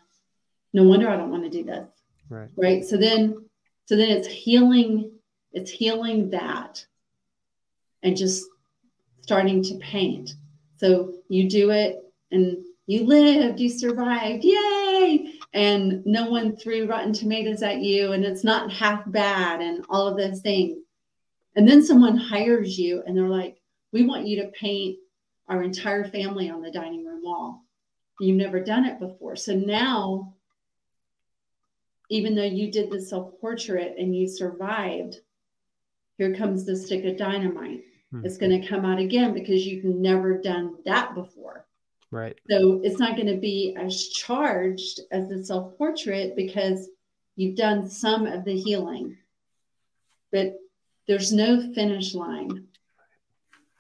No 0.74 0.84
wonder 0.84 1.10
I 1.10 1.17
don't 1.17 1.31
want 1.31 1.43
to 1.43 1.50
do 1.50 1.63
this. 1.63 1.88
Right. 2.29 2.50
Right. 2.55 2.86
So 2.86 2.96
then, 2.96 3.46
so 3.86 3.96
then 3.96 4.10
it's 4.10 4.27
healing. 4.27 5.12
It's 5.51 5.72
healing 5.72 6.29
that, 6.29 6.86
and 8.03 8.15
just 8.15 8.46
starting 9.22 9.62
to 9.63 9.75
paint. 9.79 10.36
So 10.77 11.15
you 11.27 11.50
do 11.50 11.72
it 11.72 12.03
and 12.31 12.63
you 12.89 13.05
lived, 13.05 13.60
you 13.60 13.69
survived, 13.69 14.43
yay! 14.43 15.36
And 15.53 16.03
no 16.08 16.31
one 16.31 16.55
threw 16.55 16.88
rotten 16.88 17.13
tomatoes 17.13 17.62
at 17.62 17.81
you, 17.81 18.13
and 18.13 18.25
it's 18.25 18.43
not 18.43 18.74
half 18.74 19.03
bad, 19.12 19.62
and 19.62 19.86
all 19.89 20.08
of 20.08 20.17
those 20.17 20.41
things. 20.41 20.79
And 21.55 21.69
then 21.69 21.86
someone 21.86 22.17
hires 22.17 22.79
you, 22.79 23.03
and 23.05 23.15
they're 23.15 23.29
like, 23.29 23.62
we 23.93 24.08
want 24.08 24.25
you 24.25 24.41
to 24.41 24.51
paint 24.60 24.98
our 25.48 25.62
entire 25.62 26.03
family 26.03 26.50
on 26.50 26.63
the 26.63 26.72
dining 26.72 27.05
room 27.05 27.22
wall. 27.24 27.63
You've 28.19 28.38
never 28.38 28.60
done 28.60 28.86
it 28.86 29.00
before. 29.00 29.36
So 29.36 29.53
now, 29.53 30.34
even 32.10 32.34
though 32.34 32.41
you 32.41 32.72
did 32.72 32.89
the 32.89 33.00
self 33.00 33.39
portrait 33.39 33.98
and 34.00 34.15
you 34.15 34.27
survived, 34.27 35.17
here 36.17 36.34
comes 36.34 36.65
the 36.65 36.75
stick 36.75 37.05
of 37.05 37.17
dynamite. 37.17 37.84
Hmm. 38.10 38.25
It's 38.25 38.38
going 38.38 38.60
to 38.60 38.67
come 38.67 38.84
out 38.84 38.98
again 38.98 39.36
because 39.36 39.63
you've 39.63 39.86
never 39.86 40.39
done 40.39 40.77
that 40.86 41.13
before. 41.13 41.67
Right. 42.12 42.38
So 42.50 42.82
it's 42.84 43.00
not 43.00 43.16
going 43.16 43.28
to 43.28 43.38
be 43.38 43.75
as 43.80 44.08
charged 44.08 45.01
as 45.12 45.30
the 45.30 45.44
self 45.44 45.78
portrait 45.78 46.36
because 46.36 46.89
you've 47.36 47.56
done 47.56 47.89
some 47.89 48.25
of 48.25 48.46
the 48.46 48.58
healing, 48.58 49.18
but 50.32 50.56
there's 51.08 51.32
no 51.32 51.72
finish 51.74 52.15
line 52.15 52.65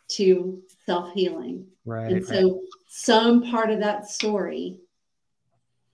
to 0.09 0.61
self 0.85 1.13
healing. 1.13 1.67
Right. 1.85 2.11
And 2.11 2.25
so 2.25 2.41
right. 2.41 2.61
some 2.87 3.43
part 3.49 3.71
of 3.71 3.79
that 3.79 4.09
story 4.09 4.79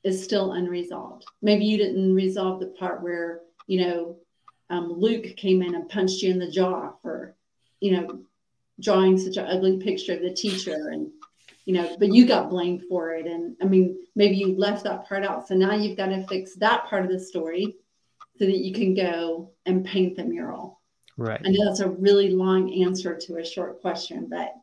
is 0.04 0.24
still 0.24 0.54
unresolved. 0.54 1.26
Maybe 1.41 1.65
you 1.65 1.78
didn't 1.78 2.13
resolve 2.13 2.60
the 2.60 2.67
part 2.67 3.02
where, 3.02 3.41
you 3.65 3.82
know, 3.82 4.17
um, 4.69 4.91
Luke 4.91 5.36
came 5.38 5.62
in 5.62 5.74
and 5.74 5.89
punched 5.89 6.21
you 6.21 6.32
in 6.32 6.39
the 6.39 6.52
jaw 6.52 6.93
for, 7.02 7.36
you 7.80 7.91
know, 7.91 8.19
drawing 8.80 9.17
such 9.17 9.38
an 9.38 9.45
ugly 9.45 9.78
picture 9.78 10.13
of 10.13 10.21
the 10.21 10.34
teacher 10.34 10.89
and 10.89 11.10
you 11.65 11.73
know, 11.73 11.95
but 11.99 12.13
you 12.13 12.28
got 12.28 12.49
blamed 12.49 12.84
for 12.88 13.13
it. 13.13 13.25
And 13.25 13.56
I 13.62 13.65
mean, 13.65 13.97
maybe 14.15 14.36
you 14.36 14.56
left 14.56 14.84
that 14.84 15.08
part 15.08 15.25
out. 15.25 15.47
So 15.47 15.56
now 15.56 15.73
you've 15.73 15.97
got 15.97 16.08
to 16.08 16.25
fix 16.28 16.56
that 16.56 16.86
part 16.86 17.06
of 17.06 17.12
the 17.12 17.19
story 17.19 17.75
so 18.38 18.45
that 18.45 18.58
you 18.58 18.73
can 18.73 18.93
go 18.93 19.51
and 19.65 19.84
paint 19.84 20.15
the 20.15 20.23
mural. 20.23 20.80
Right. 21.17 21.41
I 21.43 21.49
know 21.49 21.65
that's 21.65 21.80
a 21.80 21.89
really 21.89 22.30
long 22.30 22.71
answer 22.84 23.17
to 23.17 23.38
a 23.38 23.45
short 23.45 23.82
question, 23.82 24.28
but 24.30 24.54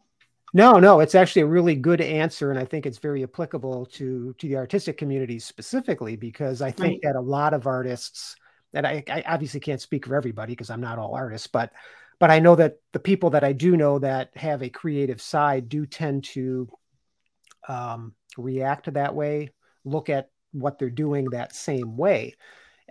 no, 0.55 0.79
no, 0.79 1.01
it's 1.01 1.15
actually 1.15 1.43
a 1.43 1.47
really 1.47 1.75
good 1.75 2.03
answer, 2.03 2.51
and 2.51 2.59
I 2.59 2.67
think 2.67 2.85
it's 2.85 2.99
very 2.99 3.23
applicable 3.23 3.87
to 3.87 4.35
to 4.37 4.47
the 4.47 4.57
artistic 4.57 4.99
community 4.99 5.39
specifically 5.39 6.15
because 6.15 6.61
I 6.61 6.71
think 6.71 7.03
right. 7.03 7.15
that 7.15 7.17
a 7.17 7.21
lot 7.21 7.55
of 7.55 7.67
artists, 7.67 8.37
and 8.75 8.87
I, 8.87 9.03
I 9.09 9.25
obviously 9.27 9.61
can't 9.61 9.81
speak 9.81 10.07
for 10.07 10.15
everybody 10.15 10.53
because 10.53 10.69
I'm 10.69 10.83
not 10.83 10.99
all 10.99 11.15
artists, 11.15 11.47
but 11.47 11.73
but 12.19 12.31
I 12.31 12.39
know 12.39 12.55
that 12.57 12.77
the 12.93 13.01
people 13.01 13.31
that 13.31 13.45
I 13.45 13.55
do 13.55 13.79
know 13.79 13.99
that 14.01 14.31
have 14.37 14.63
a 14.63 14.69
creative 14.69 15.23
side 15.23 15.71
do 15.71 15.87
tend 15.87 16.25
to 16.25 16.69
um, 17.69 18.15
react 18.37 18.93
that 18.93 19.15
way, 19.15 19.51
look 19.85 20.09
at 20.09 20.29
what 20.53 20.79
they're 20.79 20.91
doing 20.91 21.31
that 21.31 21.55
same 21.55 21.97
way. 21.97 22.35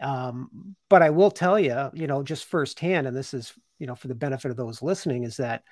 Um, 0.02 0.76
but 0.90 1.02
I 1.02 1.10
will 1.12 1.32
tell 1.32 1.60
you, 1.60 1.90
you 1.94 2.08
know, 2.08 2.24
just 2.24 2.46
firsthand, 2.46 3.08
and 3.08 3.16
this 3.16 3.34
is, 3.34 3.54
you 3.80 3.88
know, 3.88 3.96
for 3.96 4.08
the 4.08 4.16
benefit 4.16 4.52
of 4.52 4.58
those 4.58 4.82
listening, 4.82 5.24
is 5.24 5.38
that, 5.38 5.64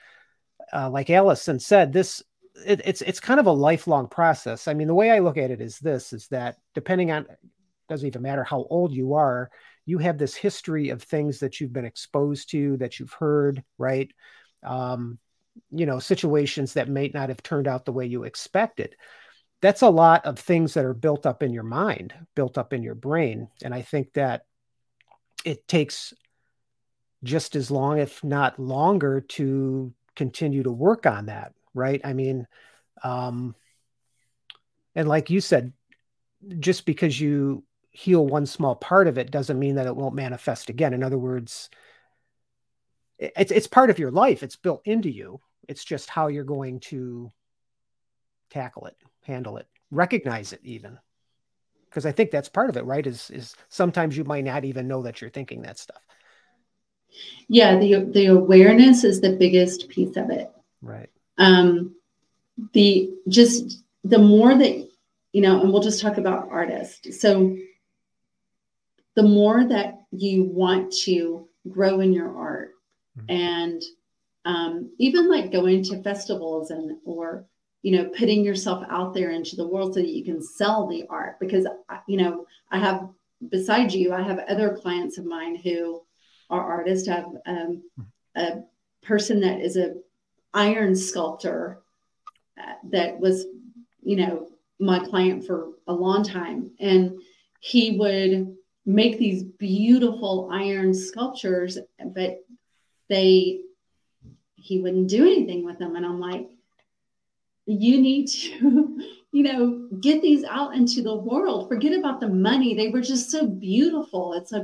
uh, 0.74 0.90
like 0.90 1.10
Allyson 1.10 1.60
said, 1.60 1.92
this 1.94 2.22
it, 2.66 2.82
it's 2.86 3.02
it's 3.02 3.20
kind 3.20 3.40
of 3.40 3.48
a 3.48 3.52
lifelong 3.52 4.08
process. 4.08 4.68
I 4.68 4.74
mean, 4.74 4.88
the 4.88 4.96
way 4.96 5.12
I 5.12 5.20
look 5.20 5.38
at 5.38 5.52
it 5.52 5.62
is 5.62 5.80
this: 5.80 6.14
is 6.14 6.28
that 6.28 6.58
depending 6.76 7.12
on 7.12 7.26
doesn't 7.88 8.08
even 8.08 8.22
matter 8.22 8.44
how 8.44 8.68
old 8.70 8.94
you 8.94 9.16
are, 9.16 9.50
you 9.86 9.98
have 9.98 10.18
this 10.18 10.36
history 10.36 10.90
of 10.90 11.02
things 11.02 11.40
that 11.40 11.60
you've 11.60 11.74
been 11.74 11.86
exposed 11.86 12.52
to, 12.52 12.78
that 12.78 13.00
you've 13.00 13.14
heard, 13.14 13.64
right? 13.80 14.12
Um, 14.64 15.18
you 15.72 15.86
know 15.86 16.00
situations 16.00 16.74
that 16.74 16.90
may 16.90 17.10
not 17.14 17.30
have 17.30 17.44
turned 17.44 17.68
out 17.68 17.86
the 17.86 17.92
way 17.92 18.06
you 18.06 18.24
expected. 18.24 18.96
That's 19.62 19.82
a 19.82 19.90
lot 19.90 20.26
of 20.26 20.40
things 20.40 20.74
that 20.74 20.86
are 20.86 20.94
built 20.94 21.26
up 21.26 21.44
in 21.44 21.54
your 21.54 21.64
mind 21.64 22.14
built 22.36 22.58
up 22.58 22.72
in 22.72 22.82
your 22.82 22.96
brain 22.96 23.50
and 23.62 23.74
i 23.74 23.82
think 23.82 24.14
that 24.14 24.44
it 25.44 25.68
takes 25.68 26.14
just 27.26 27.58
as 27.58 27.70
long 27.70 28.00
if 28.00 28.24
not 28.24 28.58
longer 28.58 29.20
to 29.20 29.94
continue 30.16 30.64
to 30.64 30.72
work 30.72 31.06
on 31.06 31.26
that 31.26 31.54
right? 31.74 32.02
I 32.04 32.14
mean 32.14 32.48
um 33.04 33.56
and 34.96 35.08
like 35.08 35.30
you 35.30 35.42
said 35.42 35.74
just 36.60 36.86
because 36.86 37.20
you 37.20 37.64
heal 37.92 38.26
one 38.26 38.46
small 38.46 38.76
part 38.76 39.08
of 39.08 39.18
it 39.18 39.32
doesn't 39.32 39.60
mean 39.60 39.76
that 39.76 39.88
it 39.88 39.96
won't 39.96 40.16
manifest 40.16 40.70
again. 40.70 40.94
In 40.94 41.04
other 41.04 41.18
words 41.18 41.70
it's 43.18 43.52
it's 43.52 43.68
part 43.68 43.90
of 43.90 44.00
your 44.00 44.12
life. 44.12 44.44
It's 44.44 44.56
built 44.56 44.82
into 44.86 45.10
you 45.10 45.42
it's 45.70 45.86
just 45.86 46.10
how 46.10 46.28
you're 46.28 46.44
going 46.44 46.80
to 46.80 47.32
tackle 48.50 48.88
it, 48.88 48.98
handle 49.24 49.58
it, 49.58 49.68
recognize 49.92 50.52
it 50.52 50.62
even. 50.64 50.98
Because 51.86 52.06
I 52.06 52.12
think 52.12 52.32
that's 52.32 52.50
part 52.50 52.70
of 52.70 52.78
it, 52.78 52.86
right? 52.86 53.06
Is 53.06 53.30
is 53.30 53.56
sometimes 53.70 54.18
you 54.18 54.24
might 54.24 54.44
not 54.44 54.66
even 54.66 54.88
know 54.88 55.04
that 55.04 55.22
you're 55.22 55.30
thinking 55.30 55.62
that 55.62 55.80
stuff. 55.80 56.04
Yeah, 57.48 57.78
the 57.78 58.10
the 58.12 58.26
awareness 58.28 59.04
is 59.04 59.22
the 59.22 59.34
biggest 59.34 59.90
piece 59.90 60.18
of 60.18 60.30
it. 60.30 60.52
Right. 60.82 61.10
Um 61.38 61.96
the 62.74 63.12
just 63.28 63.84
the 64.04 64.20
more 64.20 64.56
that 64.56 64.90
you 65.32 65.42
know, 65.42 65.62
and 65.62 65.72
we'll 65.72 65.82
just 65.82 66.02
talk 66.02 66.18
about 66.18 66.50
artists. 66.50 67.22
So 67.22 67.58
the 69.16 69.24
more 69.24 69.66
that 69.66 70.02
you 70.12 70.44
want 70.44 70.92
to 71.06 71.48
grow 71.70 72.00
in 72.00 72.14
your 72.14 72.36
art 72.36 72.72
mm-hmm. 73.18 73.32
and 73.32 73.82
um, 74.46 74.92
even 74.98 75.30
like 75.30 75.52
going 75.52 75.84
to 75.84 76.02
festivals 76.02 76.72
and 76.72 76.98
or 77.06 77.46
you 77.82 77.98
know 77.98 78.10
putting 78.18 78.44
yourself 78.44 78.84
out 78.90 79.14
there 79.14 79.32
into 79.32 79.56
the 79.56 79.68
world 79.68 79.94
so 79.94 80.02
that 80.02 80.10
you 80.10 80.24
can 80.24 80.42
sell 80.42 80.88
the 80.88 81.06
art. 81.10 81.40
Because 81.40 81.68
you 82.08 82.18
know 82.18 82.46
i 82.72 82.78
have 82.78 83.10
besides 83.50 83.96
you 83.96 84.14
i 84.14 84.22
have 84.22 84.40
other 84.50 84.76
clients 84.76 85.18
of 85.18 85.26
mine 85.26 85.56
who 85.56 86.02
are 86.50 86.64
artists. 86.64 87.08
I 87.08 87.16
have 87.16 87.30
um, 87.46 87.84
a 88.36 88.58
person 89.04 89.40
that 89.42 89.62
is 89.62 89.78
a 89.78 89.96
iron 90.54 90.96
sculptor 90.96 91.82
uh, 92.60 92.74
that 92.92 93.20
was 93.20 93.46
you 94.02 94.16
know 94.16 94.50
my 94.80 95.00
client 95.00 95.46
for 95.46 95.72
a 95.88 95.94
long 95.94 96.24
time. 96.24 96.72
And 96.80 97.20
he 97.60 97.98
would 97.98 98.56
make 98.86 99.20
these 99.20 99.44
beautiful 99.44 100.50
iron 100.52 100.94
sculptures 100.94 101.78
but 102.16 102.40
they 103.10 103.60
he 104.62 104.80
wouldn't 104.80 105.10
do 105.10 105.24
anything 105.24 105.66
with 105.66 105.80
them. 105.80 105.96
And 105.96 106.06
I'm 106.06 106.20
like, 106.20 106.50
you 107.66 108.02
need 108.02 108.28
to 108.28 109.00
you 109.32 109.44
know, 109.44 109.88
get 110.00 110.22
these 110.22 110.44
out 110.44 110.76
into 110.76 111.02
the 111.02 111.16
world. 111.16 111.68
Forget 111.68 111.98
about 111.98 112.20
the 112.20 112.28
money. 112.28 112.74
They 112.74 112.90
were 112.90 113.02
just 113.02 113.30
so 113.30 113.46
beautiful. 113.46 114.34
It's 114.34 114.54
a, 114.54 114.62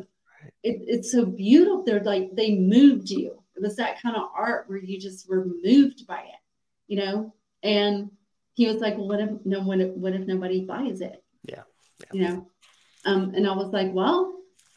it, 0.63 0.81
it's 0.87 1.11
so 1.11 1.25
beautiful. 1.25 1.83
They're 1.83 2.03
like, 2.03 2.35
they 2.35 2.55
moved 2.55 3.09
you. 3.09 3.41
It 3.55 3.61
was 3.61 3.75
that 3.75 4.01
kind 4.01 4.15
of 4.15 4.29
art 4.35 4.65
where 4.67 4.79
you 4.79 4.99
just 4.99 5.29
were 5.29 5.45
moved 5.63 6.07
by 6.07 6.19
it, 6.19 6.39
you 6.87 6.97
know? 6.97 7.33
And 7.61 8.11
he 8.53 8.67
was 8.67 8.77
like, 8.77 8.97
well, 8.97 9.07
what 9.07 9.19
if 9.19 9.29
no, 9.45 9.61
what 9.61 9.79
if, 9.79 9.91
what 9.91 10.13
if 10.13 10.27
nobody 10.27 10.65
buys 10.65 11.01
it? 11.01 11.23
Yeah. 11.43 11.63
yeah. 11.99 12.07
You 12.11 12.21
know? 12.27 12.47
Um, 13.05 13.33
and 13.35 13.47
I 13.47 13.55
was 13.55 13.71
like, 13.71 13.93
well, 13.93 14.33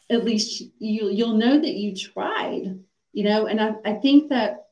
at 0.09 0.23
least 0.23 0.61
you, 0.77 1.09
you'll 1.09 1.37
know 1.37 1.59
that 1.59 1.73
you 1.73 1.95
tried, 1.95 2.79
you 3.11 3.23
know? 3.23 3.47
And 3.47 3.59
I, 3.59 3.73
I 3.83 3.93
think 3.95 4.29
that, 4.29 4.67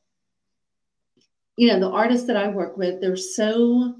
you 1.58 1.66
know, 1.66 1.80
the 1.80 1.90
artists 1.90 2.28
that 2.28 2.36
I 2.36 2.46
work 2.46 2.76
with, 2.76 3.00
they're 3.00 3.16
so, 3.16 3.96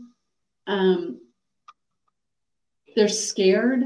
um, 0.69 1.21
they're 2.95 3.09
scared 3.09 3.83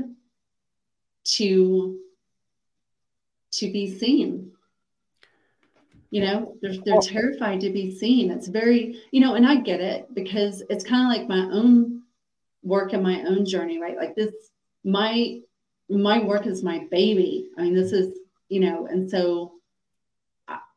to 1.24 1.98
to 3.52 3.72
be 3.72 3.98
seen. 3.98 4.52
You 6.10 6.22
know 6.22 6.56
they're, 6.60 6.76
they're 6.84 7.00
terrified 7.00 7.60
to 7.60 7.70
be 7.70 7.96
seen. 7.96 8.30
It's 8.30 8.46
very 8.46 9.00
you 9.10 9.22
know 9.22 9.36
and 9.36 9.46
i 9.46 9.56
get 9.56 9.80
it 9.80 10.14
because 10.14 10.62
it's 10.68 10.84
kind 10.84 11.02
of 11.02 11.18
like 11.18 11.26
my 11.26 11.50
own 11.50 12.02
work 12.62 12.92
and 12.92 13.02
my 13.02 13.22
own 13.22 13.46
journey 13.46 13.80
right? 13.80 13.96
Like 13.96 14.14
this 14.14 14.34
my 14.84 15.40
my 15.88 16.22
work 16.22 16.46
is 16.46 16.62
my 16.62 16.86
baby. 16.90 17.48
I 17.56 17.62
mean 17.62 17.74
this 17.74 17.92
is 17.92 18.18
you 18.50 18.60
know 18.60 18.86
and 18.86 19.10
so 19.10 19.54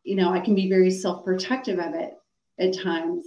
you 0.05 0.15
know 0.15 0.31
i 0.31 0.39
can 0.39 0.55
be 0.55 0.69
very 0.69 0.91
self-protective 0.91 1.79
of 1.79 1.93
it 1.93 2.13
at 2.59 2.77
times. 2.77 3.25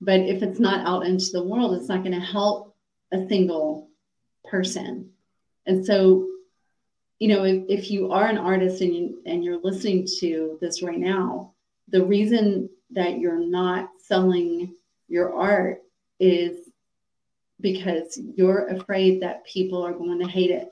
But 0.00 0.20
if 0.20 0.42
it's 0.42 0.60
not 0.60 0.86
out 0.86 1.06
into 1.06 1.30
the 1.32 1.44
world 1.44 1.74
it's 1.74 1.88
not 1.88 2.02
going 2.02 2.18
to 2.18 2.24
help 2.24 2.76
a 3.12 3.26
single 3.28 3.88
person. 4.44 5.10
And 5.66 5.84
so 5.84 6.26
you 7.18 7.28
know 7.28 7.44
if, 7.44 7.64
if 7.68 7.90
you 7.90 8.12
are 8.12 8.26
an 8.26 8.38
artist 8.38 8.80
and 8.80 8.94
you 8.94 9.22
and 9.24 9.42
you're 9.44 9.60
listening 9.62 10.06
to 10.20 10.58
this 10.60 10.82
right 10.82 10.98
now 10.98 11.54
the 11.88 12.04
reason 12.04 12.68
that 12.90 13.18
you're 13.18 13.38
not 13.38 13.88
selling 13.98 14.74
your 15.08 15.34
art 15.34 15.82
is 16.18 16.68
because 17.60 18.18
you're 18.36 18.68
afraid 18.68 19.22
that 19.22 19.44
people 19.46 19.82
are 19.84 19.92
going 19.92 20.18
to 20.20 20.28
hate 20.28 20.50
it. 20.50 20.68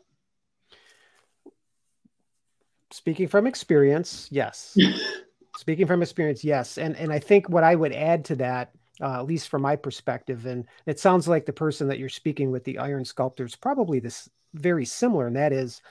Speaking 2.90 3.29
from 3.29 3.47
experience 3.47 4.29
yes 4.31 4.77
speaking 5.57 5.87
from 5.87 6.03
experience 6.03 6.45
yes 6.45 6.79
and 6.79 6.97
and 6.97 7.12
i 7.12 7.19
think 7.19 7.49
what 7.49 7.65
i 7.65 7.75
would 7.75 7.93
add 7.93 8.25
to 8.25 8.37
that 8.37 8.73
uh, 9.03 9.19
at 9.19 9.27
least 9.27 9.49
from 9.49 9.62
my 9.62 9.77
perspective. 9.77 10.47
And 10.47 10.67
it 10.87 11.01
sounds 11.01 11.27
like 11.27 11.45
the 11.45 11.53
person 11.53 11.88
that 11.88 11.99
you're 11.99 12.09
speaking 12.09 12.51
with, 12.51 12.65
the 12.65 12.79
iron 12.79 13.05
sculptor, 13.05 13.45
is 13.45 13.57
probably 13.57 13.99
this 13.99 14.29
very 14.55 14.85
similar. 14.85 15.27
And 15.27 15.37
that 15.37 15.53
is, 15.53 15.83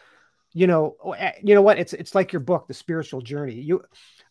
you 0.54 0.67
know, 0.67 0.95
you 1.43 1.54
know 1.54 1.62
what? 1.62 1.78
It's 1.78 1.93
it's 1.93 2.15
like 2.15 2.32
your 2.32 2.39
book, 2.39 2.67
The 2.67 2.74
Spiritual 2.74 3.21
Journey. 3.21 3.56
You, 3.56 3.84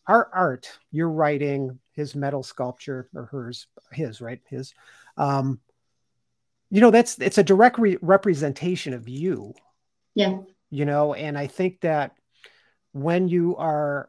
our 0.07 0.31
art, 0.33 0.79
you're 0.91 1.11
writing 1.11 1.79
his 1.93 2.15
metal 2.15 2.43
sculpture 2.43 3.09
or 3.15 3.27
hers, 3.27 3.67
his 3.93 4.21
right, 4.21 4.41
his. 4.49 4.75
Um, 5.17 5.61
you 6.71 6.81
know, 6.81 6.91
that's 6.91 7.19
it's 7.19 7.39
a 7.39 7.43
direct 7.43 7.79
re- 7.79 7.99
representation 8.01 8.95
of 8.95 9.09
you. 9.09 9.55
Yeah. 10.15 10.39
You 10.71 10.85
know, 10.85 11.15
and 11.15 11.37
I 11.37 11.49
think 11.49 11.81
that 11.81 12.13
when 12.93 13.29
you 13.29 13.57
are 13.57 14.09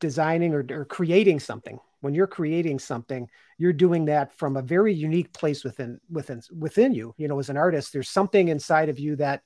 designing 0.00 0.54
or, 0.54 0.64
or 0.70 0.84
creating 0.84 1.40
something. 1.40 1.78
When 2.00 2.14
you're 2.14 2.28
creating 2.28 2.78
something 2.78 3.28
you're 3.58 3.72
doing 3.72 4.04
that 4.04 4.32
from 4.38 4.56
a 4.56 4.62
very 4.62 4.94
unique 4.94 5.32
place 5.32 5.64
within 5.64 6.00
within 6.10 6.40
within 6.56 6.94
you. 6.94 7.14
You 7.18 7.28
know 7.28 7.38
as 7.38 7.50
an 7.50 7.56
artist 7.56 7.92
there's 7.92 8.08
something 8.08 8.48
inside 8.48 8.88
of 8.88 8.98
you 8.98 9.16
that 9.16 9.42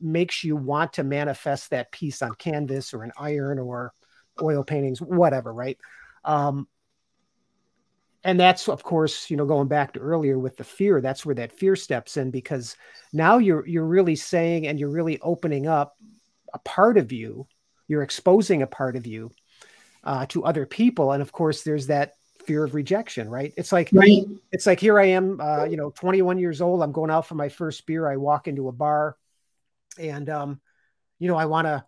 makes 0.00 0.44
you 0.44 0.56
want 0.56 0.92
to 0.94 1.04
manifest 1.04 1.70
that 1.70 1.90
piece 1.92 2.22
on 2.22 2.34
canvas 2.34 2.92
or 2.92 3.04
an 3.04 3.12
iron 3.16 3.58
or 3.58 3.92
oil 4.42 4.64
paintings 4.64 5.00
whatever 5.00 5.54
right? 5.54 5.78
Um 6.24 6.66
and 8.24 8.38
that's 8.38 8.68
of 8.68 8.82
course 8.82 9.30
you 9.30 9.36
know 9.36 9.46
going 9.46 9.68
back 9.68 9.92
to 9.92 10.00
earlier 10.00 10.38
with 10.38 10.56
the 10.56 10.64
fear 10.64 11.00
that's 11.00 11.24
where 11.24 11.34
that 11.34 11.52
fear 11.52 11.76
steps 11.76 12.16
in 12.16 12.30
because 12.30 12.76
now 13.12 13.38
you're 13.38 13.66
you're 13.66 13.86
really 13.86 14.16
saying 14.16 14.66
and 14.66 14.78
you're 14.78 14.90
really 14.90 15.20
opening 15.20 15.66
up 15.66 15.96
a 16.54 16.58
part 16.60 16.98
of 16.98 17.10
you 17.10 17.46
you're 17.88 18.02
exposing 18.02 18.62
a 18.62 18.66
part 18.66 18.94
of 18.94 19.06
you 19.06 19.30
uh, 20.04 20.26
to 20.26 20.44
other 20.44 20.66
people. 20.66 21.12
And 21.12 21.22
of 21.22 21.32
course, 21.32 21.62
there's 21.62 21.86
that 21.88 22.14
fear 22.44 22.64
of 22.64 22.74
rejection, 22.74 23.28
right? 23.28 23.52
It's 23.56 23.72
like, 23.72 23.90
right. 23.92 24.24
it's 24.50 24.66
like 24.66 24.80
here 24.80 24.98
I 24.98 25.06
am, 25.06 25.40
uh, 25.40 25.64
you 25.64 25.76
know, 25.76 25.90
21 25.90 26.38
years 26.38 26.60
old. 26.60 26.82
I'm 26.82 26.92
going 26.92 27.10
out 27.10 27.26
for 27.26 27.34
my 27.34 27.48
first 27.48 27.86
beer. 27.86 28.10
I 28.10 28.16
walk 28.16 28.48
into 28.48 28.68
a 28.68 28.72
bar, 28.72 29.16
and 29.98 30.28
um, 30.28 30.60
you 31.18 31.28
know, 31.28 31.36
I 31.36 31.44
want 31.46 31.66
to 31.66 31.84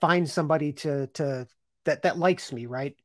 find 0.00 0.28
somebody 0.28 0.72
to 0.72 1.06
to 1.08 1.46
that 1.84 2.02
that 2.02 2.18
likes 2.18 2.52
me, 2.52 2.66
right? 2.66 2.96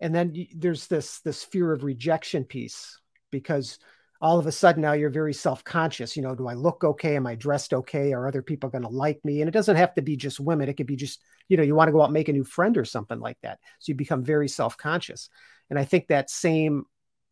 And 0.00 0.14
then 0.14 0.46
there's 0.54 0.86
this 0.86 1.20
this 1.20 1.44
fear 1.44 1.72
of 1.72 1.84
rejection 1.84 2.44
piece 2.44 2.98
because 3.30 3.78
all 4.20 4.38
of 4.38 4.46
a 4.46 4.52
sudden 4.52 4.82
now 4.82 4.92
you're 4.92 5.10
very 5.10 5.34
self-conscious 5.34 6.16
you 6.16 6.22
know 6.22 6.34
do 6.34 6.48
i 6.48 6.54
look 6.54 6.84
okay? 6.84 7.16
Am 7.16 7.26
i 7.26 7.34
dressed 7.34 7.74
okay? 7.74 8.12
Are 8.12 8.26
other 8.26 8.42
people 8.42 8.70
going 8.70 8.82
to 8.82 8.88
like 8.88 9.24
me? 9.24 9.40
And 9.40 9.48
it 9.48 9.52
doesn't 9.52 9.76
have 9.76 9.94
to 9.94 10.02
be 10.02 10.16
just 10.16 10.40
women 10.40 10.68
it 10.68 10.74
could 10.74 10.86
be 10.86 10.96
just 10.96 11.22
you 11.48 11.56
know 11.56 11.62
you 11.62 11.74
want 11.74 11.88
to 11.88 11.92
go 11.92 12.00
out 12.00 12.06
and 12.06 12.14
make 12.14 12.28
a 12.28 12.32
new 12.32 12.44
friend 12.44 12.76
or 12.76 12.84
something 12.84 13.20
like 13.20 13.38
that. 13.42 13.58
So 13.78 13.90
you 13.90 13.94
become 13.94 14.24
very 14.24 14.48
self-conscious. 14.48 15.28
And 15.70 15.78
i 15.78 15.84
think 15.84 16.08
that 16.08 16.30
same 16.30 16.84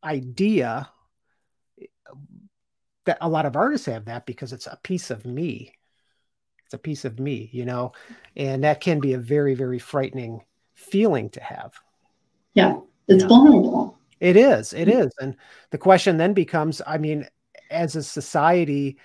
idea 0.02 0.90
eh, 1.80 1.86
that 3.06 3.18
a 3.20 3.28
lot 3.28 3.46
of 3.46 3.56
artists 3.56 3.86
have 3.86 4.06
that 4.06 4.26
because 4.26 4.52
it's 4.52 4.66
a 4.66 4.78
piece 4.82 5.10
of 5.10 5.24
me. 5.24 5.72
It's 6.64 6.74
a 6.74 6.78
piece 6.78 7.04
of 7.04 7.18
me 7.18 7.50
you 7.52 7.64
know? 7.64 7.92
And 8.36 8.64
that 8.64 8.80
can 8.80 9.00
be 9.00 9.14
a 9.14 9.18
very 9.18 9.54
very 9.54 9.78
frightening 9.78 10.40
feeling 10.74 11.30
to 11.30 11.40
have. 11.40 11.72
Yeah 12.54 12.76
it's 13.08 13.22
yeah. 13.22 13.28
vulnerable 13.28 13.98
it 14.24 14.38
is. 14.38 14.72
It 14.72 14.88
mm. 14.88 15.04
is. 15.04 15.12
And 15.20 15.36
the 15.70 15.76
question 15.76 16.16
then 16.16 16.32
becomes 16.32 16.80
I 16.86 16.96
mean, 16.96 17.28
as 17.70 17.94
a 17.94 18.02
society, 18.02 18.96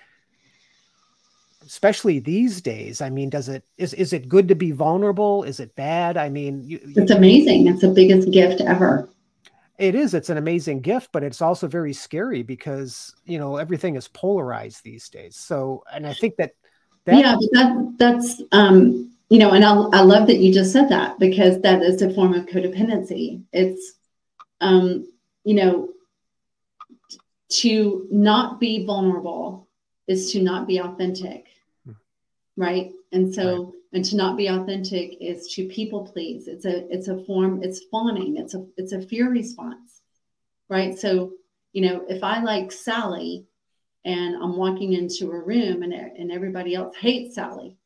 especially 1.66 2.20
these 2.20 2.62
days, 2.62 3.02
I 3.02 3.10
mean, 3.10 3.28
does 3.28 3.50
it 3.50 3.62
is 3.76 3.92
is 3.92 4.14
it 4.14 4.30
good 4.30 4.48
to 4.48 4.54
be 4.54 4.70
vulnerable? 4.70 5.42
Is 5.42 5.60
it 5.60 5.76
bad? 5.76 6.16
I 6.16 6.30
mean, 6.30 6.62
you, 6.64 6.80
it's 6.96 7.10
amazing. 7.10 7.66
It's 7.66 7.82
the 7.82 7.90
biggest 7.90 8.30
gift 8.30 8.62
ever. 8.62 9.10
It 9.76 9.94
is. 9.94 10.14
It's 10.14 10.30
an 10.30 10.38
amazing 10.38 10.80
gift, 10.80 11.10
but 11.12 11.22
it's 11.22 11.42
also 11.42 11.66
very 11.68 11.92
scary 11.92 12.42
because 12.42 13.14
you 13.26 13.38
know 13.38 13.58
everything 13.58 13.96
is 13.96 14.08
polarized 14.08 14.84
these 14.84 15.10
days. 15.10 15.36
So, 15.36 15.84
and 15.92 16.06
I 16.06 16.14
think 16.14 16.36
that, 16.36 16.52
that 17.04 17.18
yeah, 17.18 17.36
that 17.52 17.94
that's 17.98 18.42
um, 18.52 19.12
you 19.28 19.38
know, 19.38 19.50
and 19.50 19.66
I 19.66 19.74
I 19.74 20.00
love 20.00 20.28
that 20.28 20.38
you 20.38 20.50
just 20.50 20.72
said 20.72 20.88
that 20.88 21.18
because 21.18 21.60
that 21.60 21.82
is 21.82 22.00
a 22.00 22.12
form 22.14 22.32
of 22.32 22.46
codependency. 22.46 23.42
It's 23.52 23.99
um, 24.60 25.06
you 25.44 25.54
know, 25.54 25.90
to 27.50 28.06
not 28.10 28.60
be 28.60 28.84
vulnerable 28.86 29.68
is 30.06 30.32
to 30.32 30.42
not 30.42 30.66
be 30.66 30.78
authentic, 30.78 31.46
hmm. 31.84 31.92
right? 32.56 32.92
And 33.12 33.34
so, 33.34 33.64
right. 33.64 33.72
and 33.92 34.04
to 34.04 34.16
not 34.16 34.36
be 34.36 34.48
authentic 34.48 35.16
is 35.20 35.48
to 35.54 35.68
people 35.68 36.06
please. 36.06 36.46
It's 36.46 36.64
a 36.64 36.92
it's 36.92 37.08
a 37.08 37.24
form. 37.24 37.62
It's 37.62 37.84
fawning. 37.90 38.36
It's 38.36 38.54
a 38.54 38.66
it's 38.76 38.92
a 38.92 39.02
fear 39.02 39.30
response, 39.30 40.02
right? 40.68 40.98
So, 40.98 41.32
you 41.72 41.82
know, 41.82 42.04
if 42.08 42.22
I 42.22 42.42
like 42.42 42.70
Sally, 42.70 43.46
and 44.04 44.36
I'm 44.36 44.56
walking 44.56 44.92
into 44.92 45.30
a 45.30 45.40
room 45.40 45.82
and 45.82 45.92
and 45.92 46.30
everybody 46.30 46.74
else 46.74 46.96
hates 46.96 47.34
Sally, 47.34 47.76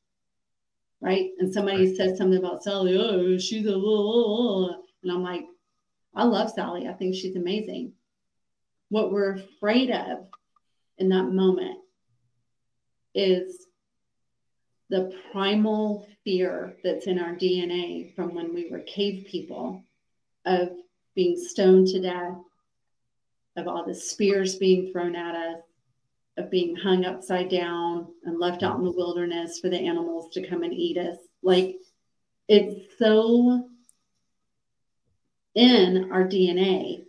right? 1.00 1.30
And 1.38 1.52
somebody 1.52 1.88
right. 1.88 1.96
says 1.96 2.18
something 2.18 2.38
about 2.38 2.62
Sally. 2.62 2.96
Oh, 2.98 3.38
she's 3.38 3.66
a 3.66 3.70
little, 3.70 4.84
and 5.02 5.12
I'm 5.12 5.22
like, 5.22 5.44
I 6.14 6.24
love 6.24 6.50
Sally. 6.50 6.86
I 6.86 6.92
think 6.92 7.14
she's 7.14 7.36
amazing. 7.36 7.92
What 8.88 9.12
we're 9.12 9.34
afraid 9.34 9.90
of 9.90 10.26
in 10.98 11.08
that 11.08 11.32
moment 11.32 11.78
is 13.14 13.66
the 14.90 15.12
primal 15.32 16.06
fear 16.24 16.76
that's 16.84 17.06
in 17.06 17.18
our 17.18 17.34
DNA 17.34 18.14
from 18.14 18.34
when 18.34 18.54
we 18.54 18.68
were 18.70 18.80
cave 18.80 19.26
people 19.28 19.84
of 20.44 20.70
being 21.14 21.36
stoned 21.36 21.88
to 21.88 22.00
death, 22.00 22.36
of 23.56 23.68
all 23.68 23.84
the 23.84 23.94
spears 23.94 24.56
being 24.56 24.92
thrown 24.92 25.16
at 25.16 25.34
us, 25.34 25.60
of 26.36 26.50
being 26.50 26.76
hung 26.76 27.04
upside 27.04 27.48
down 27.48 28.06
and 28.24 28.38
left 28.38 28.62
out 28.62 28.78
in 28.78 28.84
the 28.84 28.90
wilderness 28.90 29.58
for 29.60 29.68
the 29.68 29.78
animals 29.78 30.32
to 30.34 30.46
come 30.46 30.62
and 30.62 30.74
eat 30.74 30.98
us. 30.98 31.16
Like 31.42 31.76
it's 32.48 32.98
so 32.98 33.68
in 35.54 36.10
our 36.12 36.24
DNA, 36.24 37.04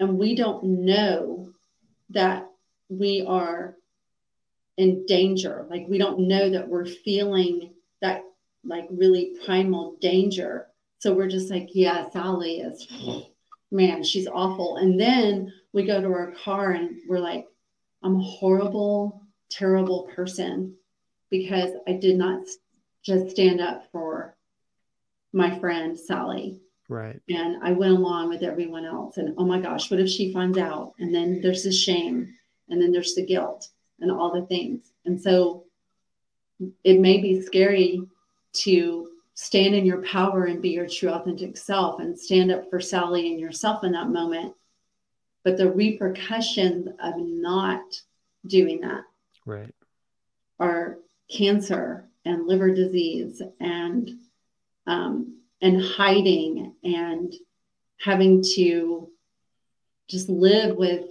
and 0.00 0.18
we 0.18 0.34
don't 0.34 0.64
know 0.64 1.50
that 2.10 2.48
we 2.88 3.24
are 3.26 3.76
in 4.76 5.06
danger. 5.06 5.66
Like 5.70 5.86
we 5.88 5.98
don't 5.98 6.28
know 6.28 6.50
that 6.50 6.68
we're 6.68 6.86
feeling 6.86 7.72
that 8.00 8.22
like 8.64 8.86
really 8.90 9.32
primal 9.44 9.96
danger. 10.00 10.66
So 10.98 11.14
we're 11.14 11.28
just 11.28 11.50
like, 11.50 11.70
yeah, 11.72 12.10
Sally 12.10 12.60
is, 12.60 12.86
man, 13.70 14.02
she's 14.02 14.26
awful. 14.26 14.76
And 14.76 15.00
then 15.00 15.52
we 15.72 15.84
go 15.84 16.00
to 16.00 16.08
our 16.08 16.32
car 16.32 16.72
and 16.72 16.96
we're 17.08 17.20
like, 17.20 17.46
I'm 18.02 18.16
a 18.16 18.24
horrible, 18.24 19.22
terrible 19.50 20.08
person 20.14 20.74
because 21.30 21.70
I 21.86 21.92
did 21.92 22.16
not 22.16 22.44
just 23.02 23.30
stand 23.30 23.60
up 23.60 23.90
for 23.92 24.36
my 25.32 25.58
friend 25.58 25.98
Sally. 25.98 26.60
Right. 26.88 27.20
And 27.28 27.62
I 27.62 27.72
went 27.72 27.94
along 27.94 28.28
with 28.28 28.42
everyone 28.42 28.84
else. 28.84 29.16
And 29.16 29.34
oh 29.38 29.44
my 29.44 29.60
gosh, 29.60 29.90
what 29.90 30.00
if 30.00 30.08
she 30.08 30.32
finds 30.32 30.58
out? 30.58 30.94
And 30.98 31.14
then 31.14 31.40
there's 31.40 31.64
the 31.64 31.72
shame, 31.72 32.34
and 32.68 32.80
then 32.80 32.92
there's 32.92 33.14
the 33.14 33.26
guilt, 33.26 33.68
and 34.00 34.10
all 34.10 34.32
the 34.32 34.46
things. 34.46 34.92
And 35.04 35.20
so 35.20 35.64
it 36.84 37.00
may 37.00 37.18
be 37.18 37.42
scary 37.42 38.02
to 38.52 39.08
stand 39.34 39.74
in 39.74 39.84
your 39.84 40.02
power 40.02 40.44
and 40.44 40.62
be 40.62 40.70
your 40.70 40.88
true 40.88 41.10
authentic 41.10 41.56
self 41.56 42.00
and 42.00 42.18
stand 42.18 42.50
up 42.50 42.70
for 42.70 42.80
Sally 42.80 43.30
and 43.30 43.40
yourself 43.40 43.84
in 43.84 43.92
that 43.92 44.08
moment. 44.08 44.54
But 45.44 45.58
the 45.58 45.70
repercussions 45.70 46.88
of 47.00 47.14
not 47.18 48.00
doing 48.46 48.80
that 48.80 49.04
right 49.44 49.74
are 50.58 50.98
cancer 51.30 52.08
and 52.24 52.46
liver 52.46 52.74
disease 52.74 53.42
and 53.60 54.10
um, 54.86 55.38
and 55.60 55.82
hiding 55.82 56.74
and 56.84 57.32
having 57.98 58.42
to 58.54 59.08
just 60.08 60.28
live 60.28 60.76
with 60.76 61.04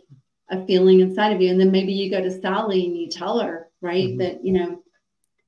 a 0.49 0.65
feeling 0.65 0.99
inside 0.99 1.33
of 1.33 1.41
you 1.41 1.49
and 1.49 1.59
then 1.59 1.71
maybe 1.71 1.91
you 1.91 2.11
go 2.11 2.21
to 2.21 2.39
sally 2.39 2.85
and 2.85 2.95
you 2.95 3.09
tell 3.09 3.39
her 3.39 3.67
right 3.81 4.09
mm-hmm. 4.09 4.19
that 4.19 4.45
you 4.45 4.53
know 4.53 4.83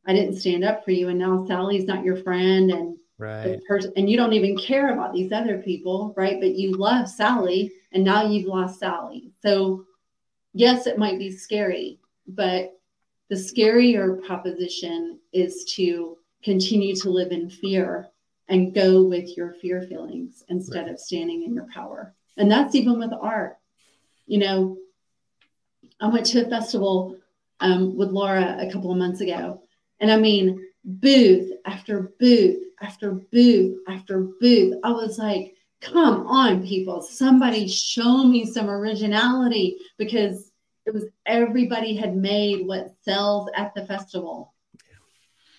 I 0.08 0.14
didn't 0.14 0.40
stand 0.40 0.64
up 0.64 0.86
for 0.86 0.92
you, 0.92 1.10
and 1.10 1.20
now 1.20 1.46
Sally's 1.46 1.84
not 1.84 2.06
your 2.06 2.16
friend, 2.16 2.72
and 2.72 2.98
right, 3.18 3.60
person, 3.68 3.92
and 3.98 4.10
you 4.10 4.16
don't 4.16 4.34
even 4.34 4.58
care 4.58 4.94
about 4.94 5.14
these 5.14 5.34
other 5.34 5.58
people, 5.58 6.14
right? 6.16 6.40
But 6.40 6.56
you 6.56 6.72
love 6.72 7.10
Sally, 7.10 7.74
and 7.92 8.06
now 8.06 8.26
you've 8.26 8.48
lost 8.48 8.80
Sally. 8.80 9.32
So, 9.42 9.84
yes, 10.54 10.88
it 10.88 10.98
might 10.98 11.20
be 11.20 11.30
scary, 11.30 12.00
but 12.26 12.80
the 13.30 13.36
scarier 13.36 14.26
proposition 14.26 15.20
is 15.34 15.66
to 15.76 16.18
continue 16.42 16.96
to 16.96 17.10
live 17.10 17.34
in 17.34 17.50
fear 17.50 18.08
and 18.50 18.74
go 18.74 19.04
with 19.04 19.36
your 19.36 19.54
fear 19.54 19.82
feelings 19.82 20.44
instead 20.50 20.86
right. 20.86 20.92
of 20.92 21.00
standing 21.00 21.44
in 21.44 21.54
your 21.54 21.68
power. 21.74 22.14
And 22.38 22.50
that's 22.50 22.76
even 22.76 23.00
with 23.00 23.12
art. 23.20 23.58
You 24.26 24.40
know, 24.40 24.78
I 26.00 26.08
went 26.08 26.26
to 26.28 26.46
a 26.46 26.50
festival 26.50 27.18
um, 27.60 27.98
with 27.98 28.10
Laura 28.10 28.58
a 28.60 28.72
couple 28.72 28.92
of 28.92 28.98
months 28.98 29.22
ago, 29.22 29.64
and 30.00 30.12
I 30.12 30.18
mean, 30.18 30.64
booth 30.84 31.52
after 31.66 32.14
booth 32.20 32.64
after 32.82 33.12
booth 33.12 33.80
after 33.88 34.22
booth. 34.40 34.80
I 34.84 34.92
was 34.92 35.18
like, 35.18 35.56
come 35.82 36.28
on, 36.28 36.66
people, 36.66 37.02
somebody 37.02 37.68
show 37.68 38.24
me 38.24 38.46
some 38.46 38.70
originality 38.70 39.78
because 39.98 40.52
it 40.86 40.94
was 40.94 41.06
everybody 41.26 41.96
had 41.96 42.16
made 42.16 42.66
what 42.66 42.94
sells 43.04 43.50
at 43.56 43.74
the 43.76 43.86
festival. 43.86 44.54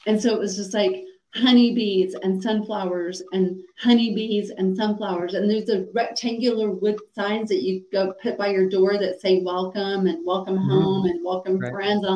And 0.06 0.20
so 0.20 0.32
it 0.32 0.38
was 0.38 0.56
just 0.56 0.72
like, 0.72 1.04
honeybees 1.38 2.14
and 2.14 2.42
sunflowers 2.42 3.22
and 3.32 3.62
honeybees 3.78 4.50
and 4.50 4.76
sunflowers. 4.76 5.34
And 5.34 5.50
there's 5.50 5.68
a 5.68 5.86
rectangular 5.92 6.70
wood 6.70 6.98
signs 7.14 7.48
that 7.48 7.62
you 7.62 7.84
go 7.92 8.14
put 8.22 8.36
by 8.36 8.48
your 8.48 8.68
door 8.68 8.98
that 8.98 9.20
say 9.20 9.40
welcome 9.42 10.06
and 10.06 10.26
welcome 10.26 10.56
mm-hmm. 10.56 10.70
home 10.70 11.06
and 11.06 11.24
welcome 11.24 11.58
right. 11.58 11.72
friends. 11.72 12.06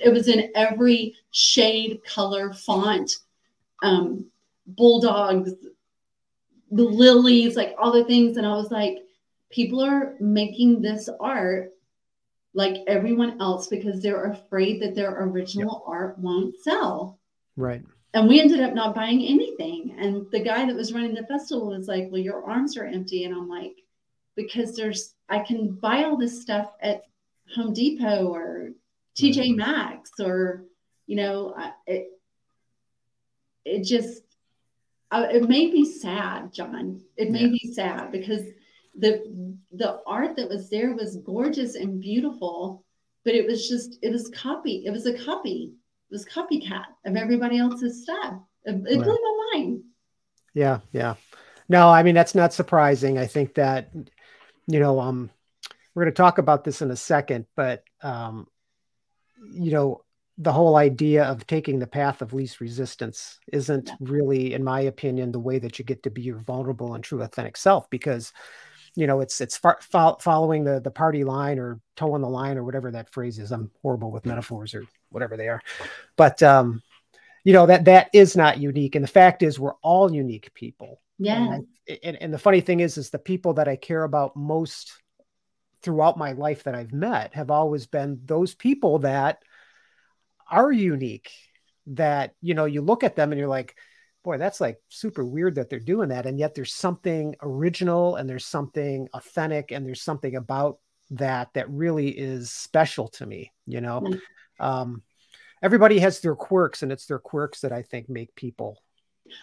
It 0.00 0.10
was 0.10 0.28
in 0.28 0.50
every 0.54 1.14
shade, 1.30 2.00
color, 2.04 2.52
font, 2.52 3.18
um, 3.82 4.26
bulldogs, 4.66 5.52
the 6.70 6.82
lilies, 6.82 7.56
like 7.56 7.74
all 7.78 7.92
the 7.92 8.04
things. 8.04 8.36
And 8.36 8.46
I 8.46 8.54
was 8.54 8.70
like, 8.70 8.98
people 9.50 9.80
are 9.82 10.14
making 10.20 10.80
this 10.80 11.08
art 11.20 11.72
like 12.54 12.76
everyone 12.86 13.40
else 13.40 13.68
because 13.68 14.02
they're 14.02 14.32
afraid 14.32 14.82
that 14.82 14.94
their 14.94 15.22
original 15.24 15.84
yep. 15.84 15.88
art 15.88 16.18
won't 16.18 16.56
sell. 16.62 17.18
Right 17.56 17.82
and 18.12 18.28
we 18.28 18.40
ended 18.40 18.60
up 18.60 18.74
not 18.74 18.94
buying 18.94 19.22
anything. 19.22 19.94
And 19.98 20.26
the 20.32 20.40
guy 20.40 20.66
that 20.66 20.74
was 20.74 20.92
running 20.92 21.14
the 21.14 21.26
festival 21.26 21.68
was 21.68 21.86
like, 21.86 22.08
Well, 22.10 22.20
your 22.20 22.44
arms 22.44 22.76
are 22.76 22.84
empty. 22.84 23.24
And 23.24 23.34
I'm 23.34 23.48
like, 23.48 23.76
Because 24.34 24.74
there's, 24.74 25.14
I 25.28 25.40
can 25.40 25.72
buy 25.72 26.04
all 26.04 26.16
this 26.16 26.42
stuff 26.42 26.72
at 26.80 27.04
Home 27.54 27.72
Depot 27.72 28.26
or 28.26 28.70
TJ 29.16 29.50
mm-hmm. 29.50 29.56
Maxx 29.56 30.10
or, 30.18 30.64
you 31.06 31.16
know, 31.16 31.54
it, 31.86 32.08
it 33.64 33.84
just, 33.84 34.22
it 35.12 35.48
made 35.48 35.72
me 35.72 35.84
sad, 35.84 36.52
John. 36.52 37.00
It 37.16 37.30
made 37.30 37.42
yeah. 37.42 37.48
me 37.48 37.72
sad 37.72 38.12
because 38.12 38.42
the 38.96 39.56
the 39.72 40.00
art 40.06 40.36
that 40.36 40.48
was 40.48 40.70
there 40.70 40.94
was 40.94 41.16
gorgeous 41.18 41.74
and 41.74 42.00
beautiful, 42.00 42.84
but 43.24 43.34
it 43.34 43.46
was 43.46 43.68
just 43.68 43.98
it 44.02 44.10
was 44.10 44.28
copy. 44.28 44.84
It 44.86 44.90
was 44.90 45.06
a 45.06 45.18
copy 45.18 45.72
was 46.10 46.26
copycat 46.26 46.86
of 47.06 47.16
everybody 47.16 47.58
else's 47.58 48.02
stuff. 48.02 48.34
Blew 48.64 49.04
my 49.04 49.50
mind. 49.54 49.82
Yeah, 50.54 50.80
yeah. 50.92 51.14
No, 51.68 51.88
I 51.88 52.02
mean 52.02 52.14
that's 52.14 52.34
not 52.34 52.52
surprising. 52.52 53.18
I 53.18 53.26
think 53.26 53.54
that 53.54 53.90
you 54.66 54.78
know, 54.78 55.00
um, 55.00 55.30
we're 55.94 56.04
going 56.04 56.12
to 56.12 56.16
talk 56.16 56.38
about 56.38 56.64
this 56.64 56.82
in 56.82 56.90
a 56.90 56.96
second, 56.96 57.46
but 57.56 57.82
um, 58.02 58.46
you 59.52 59.72
know, 59.72 60.04
the 60.38 60.52
whole 60.52 60.76
idea 60.76 61.24
of 61.24 61.46
taking 61.46 61.78
the 61.78 61.86
path 61.86 62.22
of 62.22 62.32
least 62.32 62.60
resistance 62.60 63.38
isn't 63.52 63.88
yeah. 63.88 63.94
really, 64.00 64.54
in 64.54 64.64
my 64.64 64.80
opinion, 64.80 65.32
the 65.32 65.40
way 65.40 65.58
that 65.58 65.78
you 65.78 65.84
get 65.84 66.02
to 66.04 66.10
be 66.10 66.22
your 66.22 66.38
vulnerable 66.38 66.94
and 66.94 67.04
true 67.04 67.20
authentic 67.20 67.56
self 67.56 67.90
because 67.90 68.32
you 68.94 69.06
know 69.06 69.20
it's 69.20 69.40
it's 69.40 69.56
far, 69.56 69.78
fo- 69.80 70.16
following 70.20 70.64
the 70.64 70.80
the 70.80 70.90
party 70.90 71.24
line 71.24 71.58
or 71.58 71.80
toeing 71.96 72.22
the 72.22 72.28
line 72.28 72.58
or 72.58 72.64
whatever 72.64 72.90
that 72.90 73.10
phrase 73.10 73.38
is. 73.38 73.52
I'm 73.52 73.70
horrible 73.82 74.10
with 74.10 74.26
metaphors 74.26 74.74
or 74.74 74.84
whatever 75.10 75.36
they 75.36 75.48
are. 75.48 75.62
But 76.16 76.42
um 76.42 76.82
you 77.44 77.52
know 77.52 77.66
that 77.66 77.84
that 77.86 78.10
is 78.12 78.36
not 78.36 78.58
unique. 78.58 78.94
And 78.94 79.04
the 79.04 79.08
fact 79.08 79.42
is 79.42 79.58
we're 79.58 79.74
all 79.82 80.12
unique 80.12 80.52
people. 80.54 81.00
Yeah. 81.18 81.54
And, 81.54 81.66
and, 82.02 82.16
and 82.22 82.34
the 82.34 82.38
funny 82.38 82.60
thing 82.60 82.80
is 82.80 82.96
is 82.96 83.10
the 83.10 83.18
people 83.18 83.54
that 83.54 83.68
i 83.68 83.76
care 83.76 84.04
about 84.04 84.36
most 84.36 84.92
throughout 85.82 86.16
my 86.16 86.32
life 86.32 86.64
that 86.64 86.74
i've 86.74 86.92
met 86.92 87.34
have 87.34 87.50
always 87.50 87.86
been 87.86 88.20
those 88.24 88.54
people 88.54 89.00
that 89.00 89.42
are 90.50 90.72
unique 90.72 91.30
that 91.88 92.34
you 92.40 92.54
know 92.54 92.64
you 92.64 92.80
look 92.80 93.04
at 93.04 93.16
them 93.16 93.32
and 93.32 93.38
you're 93.38 93.48
like 93.48 93.76
boy, 94.22 94.38
that's 94.38 94.60
like 94.60 94.78
super 94.88 95.24
weird 95.24 95.54
that 95.54 95.70
they're 95.70 95.78
doing 95.78 96.10
that. 96.10 96.26
And 96.26 96.38
yet 96.38 96.54
there's 96.54 96.74
something 96.74 97.34
original 97.42 98.16
and 98.16 98.28
there's 98.28 98.46
something 98.46 99.08
authentic 99.14 99.70
and 99.70 99.86
there's 99.86 100.02
something 100.02 100.36
about 100.36 100.78
that 101.10 101.48
that 101.54 101.70
really 101.70 102.08
is 102.08 102.50
special 102.50 103.08
to 103.08 103.26
me, 103.26 103.52
you 103.66 103.80
know? 103.80 104.00
Mm-hmm. 104.00 104.64
Um, 104.64 105.02
everybody 105.62 105.98
has 106.00 106.20
their 106.20 106.34
quirks 106.34 106.82
and 106.82 106.92
it's 106.92 107.06
their 107.06 107.18
quirks 107.18 107.60
that 107.62 107.72
I 107.72 107.82
think 107.82 108.08
make 108.08 108.34
people. 108.34 108.82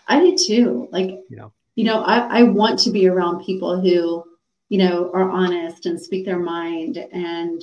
I 0.08 0.20
do 0.20 0.38
too. 0.38 0.88
Like, 0.92 1.10
you 1.30 1.38
know, 1.38 1.54
you 1.76 1.84
know, 1.84 2.02
I, 2.02 2.40
I 2.40 2.44
want 2.44 2.80
to 2.80 2.92
be 2.92 3.08
around 3.08 3.46
people 3.46 3.80
who, 3.82 4.24
you 4.70 4.78
know, 4.78 5.12
are 5.14 5.30
honest 5.30 5.86
and 5.86 6.00
speak 6.00 6.26
their 6.26 6.40
mind 6.40 6.98
and, 6.98 7.62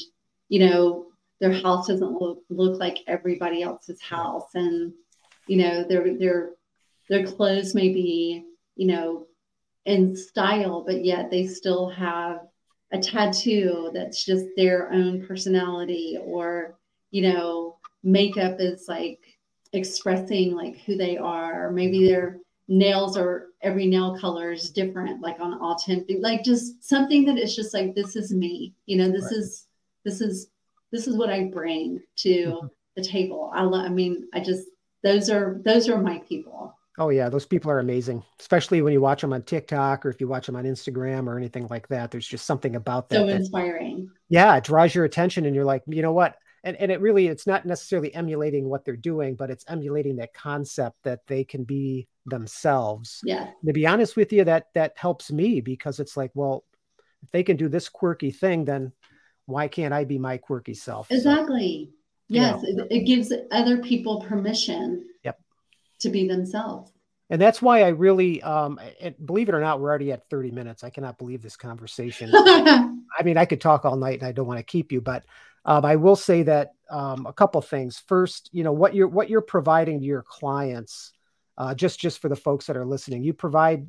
you 0.48 0.60
know, 0.66 1.06
their 1.40 1.52
house 1.52 1.88
doesn't 1.88 2.12
look, 2.12 2.42
look 2.48 2.78
like 2.78 2.98
everybody 3.06 3.62
else's 3.62 4.00
house. 4.00 4.48
And, 4.54 4.92
you 5.46 5.58
know, 5.58 5.84
they're, 5.84 6.16
they're, 6.16 6.50
their 7.08 7.26
clothes 7.26 7.74
may 7.74 7.88
be, 7.88 8.44
you 8.76 8.86
know, 8.86 9.26
in 9.84 10.16
style, 10.16 10.82
but 10.86 11.04
yet 11.04 11.30
they 11.30 11.46
still 11.46 11.88
have 11.90 12.40
a 12.92 12.98
tattoo 12.98 13.90
that's 13.92 14.24
just 14.24 14.46
their 14.56 14.92
own 14.92 15.26
personality 15.26 16.18
or, 16.22 16.78
you 17.10 17.22
know, 17.22 17.76
makeup 18.02 18.56
is 18.58 18.86
like 18.88 19.20
expressing 19.72 20.52
like 20.52 20.78
who 20.80 20.96
they 20.96 21.16
are. 21.16 21.66
Or 21.66 21.72
maybe 21.72 22.06
their 22.06 22.38
nails 22.68 23.16
are 23.16 23.48
every 23.60 23.86
nail 23.86 24.18
color 24.18 24.52
is 24.52 24.70
different, 24.70 25.20
like 25.20 25.40
on 25.40 25.60
all 25.60 25.72
authentic, 25.74 26.18
like 26.20 26.42
just 26.42 26.82
something 26.82 27.24
that 27.26 27.38
is 27.38 27.54
just 27.54 27.74
like, 27.74 27.94
this 27.94 28.16
is 28.16 28.32
me, 28.32 28.74
you 28.86 28.96
know, 28.96 29.10
this 29.10 29.24
right. 29.24 29.32
is, 29.32 29.66
this 30.04 30.20
is, 30.20 30.48
this 30.92 31.06
is 31.06 31.16
what 31.16 31.30
I 31.30 31.44
bring 31.44 32.00
to 32.18 32.28
mm-hmm. 32.28 32.66
the 32.96 33.02
table. 33.02 33.50
I, 33.54 33.62
love. 33.62 33.84
I 33.84 33.88
mean, 33.88 34.28
I 34.32 34.40
just, 34.40 34.68
those 35.02 35.28
are, 35.28 35.60
those 35.64 35.88
are 35.88 36.00
my 36.00 36.18
people. 36.20 36.73
Oh 36.96 37.08
yeah, 37.08 37.28
those 37.28 37.46
people 37.46 37.70
are 37.70 37.80
amazing, 37.80 38.22
especially 38.38 38.80
when 38.80 38.92
you 38.92 39.00
watch 39.00 39.20
them 39.20 39.32
on 39.32 39.42
TikTok 39.42 40.06
or 40.06 40.10
if 40.10 40.20
you 40.20 40.28
watch 40.28 40.46
them 40.46 40.54
on 40.54 40.64
Instagram 40.64 41.26
or 41.26 41.36
anything 41.36 41.66
like 41.68 41.88
that. 41.88 42.10
There's 42.10 42.26
just 42.26 42.46
something 42.46 42.76
about 42.76 43.08
that. 43.08 43.16
So 43.16 43.28
inspiring. 43.28 44.10
Yeah, 44.28 44.56
it 44.56 44.64
draws 44.64 44.94
your 44.94 45.04
attention, 45.04 45.44
and 45.44 45.56
you're 45.56 45.64
like, 45.64 45.82
you 45.86 46.02
know 46.02 46.12
what? 46.12 46.36
And 46.62 46.76
and 46.76 46.92
it 46.92 47.00
really, 47.00 47.26
it's 47.26 47.46
not 47.46 47.66
necessarily 47.66 48.14
emulating 48.14 48.68
what 48.68 48.84
they're 48.84 48.96
doing, 48.96 49.34
but 49.34 49.50
it's 49.50 49.64
emulating 49.68 50.16
that 50.16 50.34
concept 50.34 50.96
that 51.02 51.26
they 51.26 51.42
can 51.42 51.64
be 51.64 52.06
themselves. 52.26 53.20
Yeah. 53.24 53.50
To 53.66 53.72
be 53.72 53.86
honest 53.86 54.16
with 54.16 54.32
you, 54.32 54.44
that 54.44 54.68
that 54.74 54.92
helps 54.96 55.32
me 55.32 55.60
because 55.60 55.98
it's 55.98 56.16
like, 56.16 56.30
well, 56.34 56.64
if 57.24 57.30
they 57.32 57.42
can 57.42 57.56
do 57.56 57.68
this 57.68 57.88
quirky 57.88 58.30
thing, 58.30 58.64
then 58.64 58.92
why 59.46 59.66
can't 59.66 59.92
I 59.92 60.04
be 60.04 60.18
my 60.18 60.36
quirky 60.38 60.74
self? 60.74 61.10
Exactly. 61.10 61.90
So, 61.90 62.36
yes, 62.36 62.62
you 62.62 62.76
know. 62.76 62.84
it, 62.84 62.92
it 62.92 63.00
gives 63.00 63.32
other 63.50 63.78
people 63.78 64.20
permission. 64.22 65.04
To 66.04 66.10
be 66.10 66.28
themselves. 66.28 66.92
And 67.30 67.40
that's 67.40 67.60
why 67.60 67.82
I 67.82 67.88
really, 67.88 68.42
um, 68.42 68.78
believe 69.24 69.48
it 69.48 69.54
or 69.54 69.60
not, 69.60 69.80
we're 69.80 69.88
already 69.88 70.12
at 70.12 70.28
30 70.28 70.50
minutes. 70.50 70.84
I 70.84 70.90
cannot 70.90 71.18
believe 71.18 71.42
this 71.42 71.56
conversation. 71.56 72.30
I 72.34 73.22
mean, 73.24 73.38
I 73.38 73.46
could 73.46 73.60
talk 73.60 73.84
all 73.84 73.96
night 73.96 74.20
and 74.20 74.28
I 74.28 74.32
don't 74.32 74.46
want 74.46 74.58
to 74.58 74.64
keep 74.64 74.92
you, 74.92 75.00
but 75.00 75.24
Um, 75.64 75.84
I 75.84 75.96
will 75.96 76.16
say 76.16 76.42
that 76.42 76.72
um, 76.90 77.26
a 77.26 77.32
couple 77.32 77.60
things. 77.62 78.02
First, 78.06 78.50
you 78.52 78.64
know 78.64 78.72
what 78.72 78.94
you're 78.94 79.08
what 79.08 79.30
you're 79.30 79.40
providing 79.40 80.00
to 80.00 80.04
your 80.06 80.22
clients, 80.22 81.12
uh, 81.56 81.74
just 81.74 81.98
just 81.98 82.20
for 82.20 82.28
the 82.28 82.36
folks 82.36 82.66
that 82.66 82.76
are 82.76 82.84
listening, 82.84 83.24
you 83.24 83.32
provide 83.32 83.86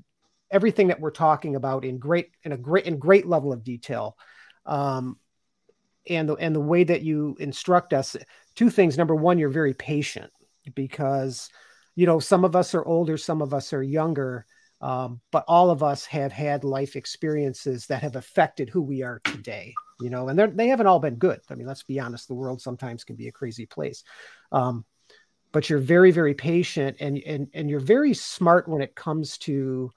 everything 0.49 0.87
that 0.87 0.99
we're 0.99 1.11
talking 1.11 1.55
about 1.55 1.83
in 1.83 1.97
great 1.97 2.31
in 2.43 2.53
a 2.53 2.57
great 2.57 2.85
in 2.85 2.97
great 2.97 3.27
level 3.27 3.51
of 3.51 3.63
detail. 3.63 4.17
Um, 4.65 5.17
and 6.07 6.29
the 6.29 6.35
and 6.35 6.55
the 6.55 6.61
way 6.61 6.83
that 6.85 7.01
you 7.01 7.35
instruct 7.39 7.91
us 7.91 8.15
two 8.55 8.69
things 8.69 8.97
number 8.97 9.15
one 9.15 9.37
you're 9.37 9.49
very 9.49 9.73
patient 9.73 10.31
because 10.75 11.49
you 11.95 12.05
know 12.05 12.19
some 12.19 12.45
of 12.45 12.55
us 12.55 12.73
are 12.75 12.85
older 12.85 13.17
some 13.17 13.41
of 13.41 13.53
us 13.53 13.73
are 13.73 13.83
younger 13.83 14.45
um, 14.81 15.21
but 15.31 15.45
all 15.47 15.69
of 15.69 15.81
us 15.81 16.05
have 16.05 16.31
had 16.31 16.63
life 16.63 16.95
experiences 16.95 17.87
that 17.87 18.01
have 18.01 18.15
affected 18.15 18.69
who 18.69 18.81
we 18.81 19.01
are 19.01 19.19
today 19.23 19.73
you 20.01 20.09
know 20.09 20.27
and 20.27 20.57
they 20.57 20.67
haven't 20.67 20.87
all 20.87 20.99
been 20.99 21.15
good. 21.15 21.39
I 21.49 21.55
mean 21.55 21.67
let's 21.67 21.83
be 21.83 21.99
honest 21.99 22.27
the 22.27 22.33
world 22.33 22.61
sometimes 22.61 23.03
can 23.03 23.15
be 23.15 23.27
a 23.27 23.31
crazy 23.31 23.65
place. 23.65 24.03
Um, 24.51 24.85
but 25.51 25.69
you're 25.69 25.79
very 25.79 26.11
very 26.11 26.33
patient 26.33 26.97
and 26.99 27.17
and 27.19 27.47
and 27.53 27.69
you're 27.69 27.79
very 27.79 28.13
smart 28.13 28.67
when 28.67 28.81
it 28.81 28.95
comes 28.95 29.37
to 29.39 29.91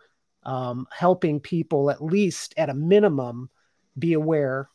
um, 0.45 0.87
helping 0.93 1.41
people 1.41 1.91
at 1.91 2.03
least 2.03 2.55
at 2.57 2.71
a 2.71 2.75
minimum 2.75 3.51
be 3.99 4.13
aware 4.13 4.69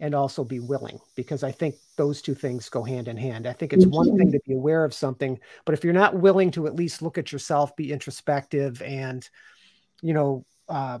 and 0.00 0.14
also 0.14 0.42
be 0.42 0.60
willing 0.60 0.98
because 1.14 1.44
I 1.44 1.52
think 1.52 1.76
those 1.96 2.22
two 2.22 2.34
things 2.34 2.70
go 2.70 2.82
hand 2.82 3.06
in 3.06 3.18
hand. 3.18 3.46
I 3.46 3.52
think 3.52 3.74
it's 3.74 3.86
one 3.86 4.16
thing 4.16 4.32
to 4.32 4.40
be 4.46 4.54
aware 4.54 4.82
of 4.84 4.94
something, 4.94 5.38
but 5.66 5.74
if 5.74 5.84
you're 5.84 5.92
not 5.92 6.16
willing 6.16 6.50
to 6.52 6.66
at 6.66 6.74
least 6.74 7.02
look 7.02 7.18
at 7.18 7.30
yourself, 7.30 7.76
be 7.76 7.92
introspective, 7.92 8.80
and 8.80 9.28
you 10.00 10.14
know, 10.14 10.46
uh, 10.68 10.98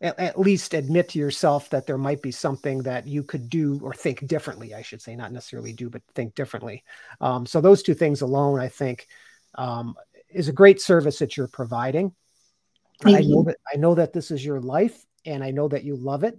at, 0.00 0.18
at, 0.18 0.38
least 0.38 0.74
admit 0.74 1.10
to 1.10 1.20
yourself 1.20 1.70
that 1.70 1.86
there 1.86 1.96
might 1.96 2.20
be 2.22 2.32
something 2.32 2.82
that 2.82 3.06
you 3.06 3.22
could 3.22 3.48
do 3.48 3.78
or 3.80 3.94
think 3.94 4.26
differently. 4.26 4.74
I 4.74 4.82
should 4.82 5.00
say, 5.00 5.14
not 5.14 5.30
necessarily 5.30 5.72
do, 5.72 5.88
but 5.88 6.02
think 6.16 6.34
differently. 6.34 6.82
Um, 7.20 7.46
so 7.46 7.60
those 7.60 7.84
two 7.84 7.94
things 7.94 8.20
alone, 8.20 8.58
I 8.58 8.68
think, 8.68 9.06
um, 9.54 9.94
is 10.28 10.48
a 10.48 10.52
great 10.52 10.80
service 10.80 11.20
that 11.20 11.36
you're 11.36 11.46
providing. 11.46 12.12
Thank 13.00 13.16
I 13.16 13.20
you. 13.20 13.36
know 13.36 13.42
that 13.44 13.58
I 13.72 13.76
know 13.76 13.94
that 13.94 14.12
this 14.12 14.32
is 14.32 14.44
your 14.44 14.60
life, 14.60 15.04
and 15.24 15.44
I 15.44 15.52
know 15.52 15.68
that 15.68 15.84
you 15.84 15.94
love 15.94 16.24
it. 16.24 16.36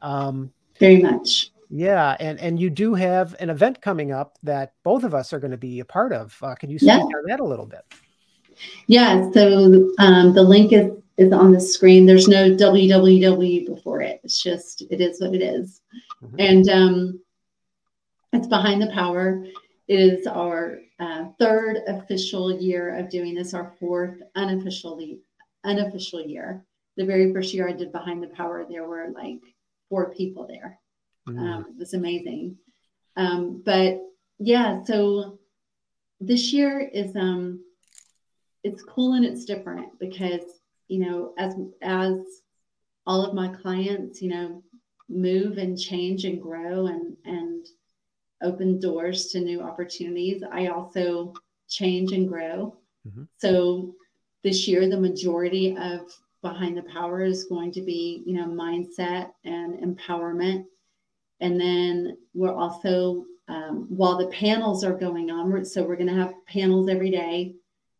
Um, 0.00 0.52
very 0.82 1.00
much. 1.00 1.50
Yeah, 1.70 2.16
and 2.20 2.38
and 2.40 2.60
you 2.60 2.68
do 2.68 2.94
have 2.94 3.34
an 3.40 3.48
event 3.48 3.80
coming 3.80 4.12
up 4.12 4.38
that 4.42 4.74
both 4.82 5.04
of 5.04 5.14
us 5.14 5.32
are 5.32 5.38
going 5.38 5.52
to 5.52 5.56
be 5.56 5.80
a 5.80 5.84
part 5.84 6.12
of. 6.12 6.36
Uh, 6.42 6.54
can 6.54 6.68
you 6.68 6.78
speak 6.78 6.88
yeah. 6.88 6.98
on 6.98 7.24
that 7.28 7.40
a 7.40 7.44
little 7.44 7.66
bit? 7.66 7.80
Yeah. 8.88 9.30
So 9.32 9.90
um, 9.98 10.34
the 10.34 10.42
link 10.42 10.72
is 10.72 10.90
is 11.16 11.32
on 11.32 11.52
the 11.52 11.60
screen. 11.60 12.04
There's 12.04 12.28
no 12.28 12.50
www 12.50 13.66
before 13.66 14.02
it. 14.02 14.20
It's 14.24 14.42
just 14.42 14.82
it 14.82 15.00
is 15.00 15.20
what 15.20 15.34
it 15.34 15.42
is. 15.42 15.80
Mm-hmm. 16.22 16.36
and 16.38 16.68
um, 16.68 17.20
it's 18.32 18.46
behind 18.46 18.82
the 18.82 18.92
power. 18.92 19.44
It 19.88 19.98
is 20.00 20.26
our 20.26 20.78
uh, 21.00 21.26
third 21.38 21.78
official 21.86 22.52
year 22.60 22.96
of 22.96 23.08
doing 23.08 23.34
this. 23.34 23.54
Our 23.54 23.72
fourth 23.80 24.18
unofficially 24.34 25.20
unofficial 25.64 26.20
year. 26.20 26.64
The 26.96 27.06
very 27.06 27.32
first 27.32 27.54
year 27.54 27.68
I 27.68 27.72
did 27.72 27.92
behind 27.92 28.22
the 28.22 28.28
power, 28.28 28.66
there 28.68 28.86
were 28.86 29.08
like 29.14 29.40
four 29.92 30.10
people 30.14 30.46
there. 30.46 30.78
Mm-hmm. 31.28 31.38
Um, 31.38 31.66
it 31.68 31.76
was 31.78 31.92
amazing. 31.92 32.56
Um, 33.14 33.62
but 33.62 34.00
yeah, 34.38 34.82
so 34.84 35.38
this 36.18 36.50
year 36.50 36.80
is 36.80 37.14
um, 37.14 37.62
it's 38.64 38.82
cool 38.82 39.12
and 39.12 39.24
it's 39.26 39.44
different 39.44 39.98
because 40.00 40.40
you 40.88 41.00
know 41.00 41.34
as 41.36 41.56
as 41.82 42.14
all 43.06 43.22
of 43.22 43.34
my 43.34 43.48
clients 43.48 44.22
you 44.22 44.30
know 44.30 44.62
move 45.10 45.58
and 45.58 45.78
change 45.78 46.24
and 46.24 46.40
grow 46.40 46.86
and 46.86 47.14
and 47.26 47.66
open 48.42 48.80
doors 48.80 49.26
to 49.26 49.40
new 49.40 49.60
opportunities 49.60 50.42
i 50.52 50.66
also 50.66 51.32
change 51.68 52.12
and 52.12 52.28
grow 52.28 52.76
mm-hmm. 53.06 53.24
so 53.38 53.94
this 54.42 54.66
year 54.68 54.88
the 54.88 55.00
majority 55.00 55.76
of 55.76 56.00
behind 56.42 56.76
the 56.76 56.82
power 56.82 57.22
is 57.22 57.44
going 57.44 57.72
to 57.72 57.82
be, 57.82 58.22
you 58.26 58.34
know, 58.34 58.46
mindset 58.46 59.30
and 59.44 59.74
empowerment. 59.74 60.64
And 61.40 61.60
then 61.60 62.16
we're 62.34 62.54
also, 62.54 63.24
um, 63.48 63.86
while 63.88 64.18
the 64.18 64.26
panels 64.28 64.84
are 64.84 64.96
going 64.96 65.30
on, 65.30 65.64
so 65.64 65.82
we're 65.82 65.96
going 65.96 66.08
to 66.08 66.14
have 66.14 66.34
panels 66.46 66.88
every 66.88 67.10
day. 67.10 67.54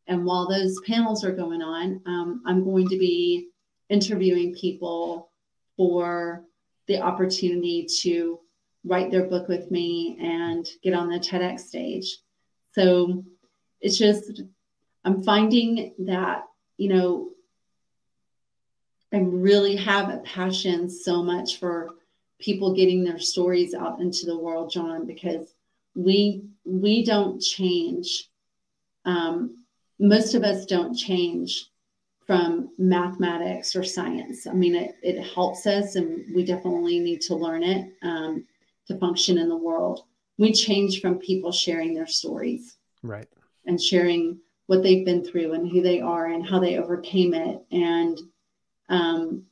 And 0.09 0.25
while 0.25 0.49
those 0.49 0.81
panels 0.87 1.25
are 1.25 1.33
going 1.33 1.63
on, 1.63 2.01
um, 2.07 2.43
I'm 2.45 2.65
going 2.65 2.89
to 2.89 2.99
be 2.99 3.49
interviewing 3.89 4.55
people 4.55 5.31
for 5.77 6.45
the 6.89 7.01
opportunity 7.01 7.87
to 8.01 8.41
write 8.85 9.11
their 9.11 9.25
book 9.25 9.49
with 9.49 9.71
me 9.71 10.19
and 10.21 10.67
get 10.83 10.95
on 10.95 11.09
the 11.09 11.19
TEDx 11.19 11.61
stage. 11.61 12.19
So 12.73 13.25
it's 13.81 13.99
just, 13.99 14.43
I'm 15.05 15.23
finding 15.23 15.95
that, 16.01 16.45
you 16.77 16.89
know, 16.89 17.32
I 19.13 19.19
really 19.19 19.77
have 19.77 20.09
a 20.09 20.19
passion 20.19 20.89
so 20.89 21.23
much 21.23 21.59
for 21.59 21.91
people 22.41 22.75
getting 22.75 23.05
their 23.05 23.19
stories 23.19 23.75
out 23.75 24.01
into 24.01 24.27
the 24.27 24.39
world, 24.39 24.71
John, 24.71 25.07
because 25.07 25.55
we 25.95 26.45
we 26.65 27.05
don't 27.05 27.41
change. 27.41 28.31
Um, 29.05 29.65
most 29.99 30.35
of 30.35 30.43
us 30.43 30.65
don't 30.65 30.95
change 30.95 31.67
from 32.27 32.71
mathematics 32.79 33.77
or 33.77 33.85
science. 33.85 34.47
I 34.47 34.53
mean, 34.53 34.75
it, 34.75 34.95
it 35.03 35.23
helps 35.23 35.67
us, 35.67 35.97
and 35.97 36.25
we 36.35 36.45
definitely 36.45 36.99
need 36.99 37.21
to 37.23 37.35
learn 37.35 37.63
it 37.63 37.93
um, 38.03 38.47
to 38.87 38.99
function 38.99 39.39
in 39.39 39.49
the 39.49 39.57
world. 39.57 40.05
We 40.39 40.53
change 40.53 41.01
from 41.01 41.19
people 41.19 41.53
sharing 41.53 41.95
their 41.95 42.07
stories, 42.07 42.77
right, 43.03 43.29
and 43.67 43.81
sharing 43.81 44.39
what 44.67 44.83
they've 44.83 45.05
been 45.05 45.25
through 45.25 45.53
and 45.53 45.69
who 45.69 45.83
they 45.83 46.01
are 46.01 46.29
and 46.29 46.47
how 46.47 46.59
they 46.59 46.79
overcame 46.79 47.35
it 47.35 47.63
and 47.71 48.19
um, 48.93 49.45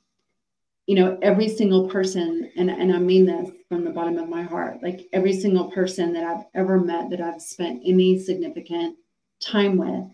you 0.87 0.95
know, 0.95 1.19
every 1.23 1.49
single 1.49 1.89
person, 1.89 2.53
and, 2.57 2.71
and 2.71 2.93
I 2.95 2.99
mean 2.99 3.25
this 3.25 3.51
from 3.69 3.85
the 3.85 3.91
bottom 3.91 4.19
of 4.19 4.29
my 4.29 4.43
heart, 4.43 4.83
like 4.83 5.09
every 5.13 5.33
single 5.33 5.71
person 5.71 6.13
that 6.13 6.25
I've 6.25 6.45
ever 6.55 6.79
met 6.79 7.11
that 7.11 7.21
I've 7.21 7.41
spent 7.41 7.83
any 7.85 8.19
significant 8.19 8.97
time 9.41 9.77
with, 9.77 10.05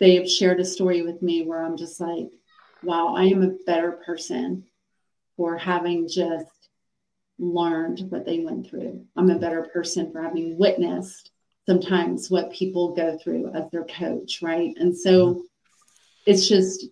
they 0.00 0.16
have 0.16 0.28
shared 0.28 0.58
a 0.58 0.64
story 0.64 1.02
with 1.02 1.22
me 1.22 1.44
where 1.44 1.62
I'm 1.62 1.76
just 1.76 2.00
like, 2.00 2.28
wow, 2.82 3.14
I 3.14 3.24
am 3.24 3.42
a 3.42 3.54
better 3.66 3.92
person 3.92 4.64
for 5.36 5.56
having 5.56 6.08
just 6.08 6.46
learned 7.38 8.06
what 8.08 8.24
they 8.24 8.40
went 8.40 8.68
through. 8.68 9.04
I'm 9.16 9.30
a 9.30 9.38
better 9.38 9.68
person 9.72 10.10
for 10.10 10.22
having 10.22 10.58
witnessed 10.58 11.30
sometimes 11.66 12.30
what 12.30 12.52
people 12.52 12.94
go 12.94 13.16
through 13.18 13.52
as 13.54 13.70
their 13.70 13.84
coach, 13.84 14.40
right? 14.42 14.72
And 14.76 14.96
so 14.96 15.42
it's 16.26 16.48
just 16.48 16.86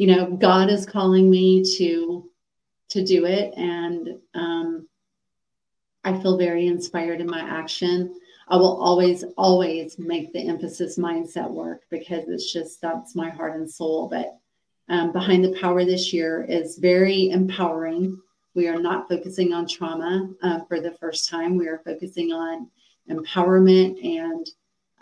you 0.00 0.06
know 0.06 0.30
god 0.30 0.70
is 0.70 0.86
calling 0.86 1.28
me 1.28 1.62
to 1.76 2.26
to 2.88 3.04
do 3.04 3.26
it. 3.26 3.52
And 3.56 4.18
um, 4.34 4.88
i 6.02 6.18
feel 6.18 6.38
very 6.38 6.66
inspired 6.66 7.20
in 7.20 7.26
my 7.26 7.40
action. 7.40 8.18
I 8.48 8.56
will 8.56 8.82
always 8.82 9.24
always 9.36 9.98
make 9.98 10.32
the 10.32 10.48
emphasis 10.48 10.98
mindset 10.98 11.50
work 11.50 11.82
because 11.90 12.28
it's 12.28 12.50
just 12.50 12.80
that's 12.80 13.14
my 13.14 13.28
heart 13.28 13.56
and 13.56 13.70
soul. 13.70 14.08
But 14.08 14.38
um, 14.88 15.12
behind 15.12 15.44
the 15.44 15.60
power 15.60 15.84
this 15.84 16.14
year 16.14 16.46
is 16.48 16.78
very 16.78 17.28
empowering. 17.28 18.18
We 18.54 18.68
are 18.68 18.80
not 18.80 19.06
focusing 19.06 19.52
on 19.52 19.68
trauma 19.68 20.30
uh, 20.42 20.60
for 20.66 20.80
the 20.80 20.92
first 20.92 21.28
time. 21.28 21.58
We 21.58 21.68
are 21.68 21.82
focusing 21.84 22.32
on 22.32 22.70
empowerment 23.10 24.02
and 24.02 24.46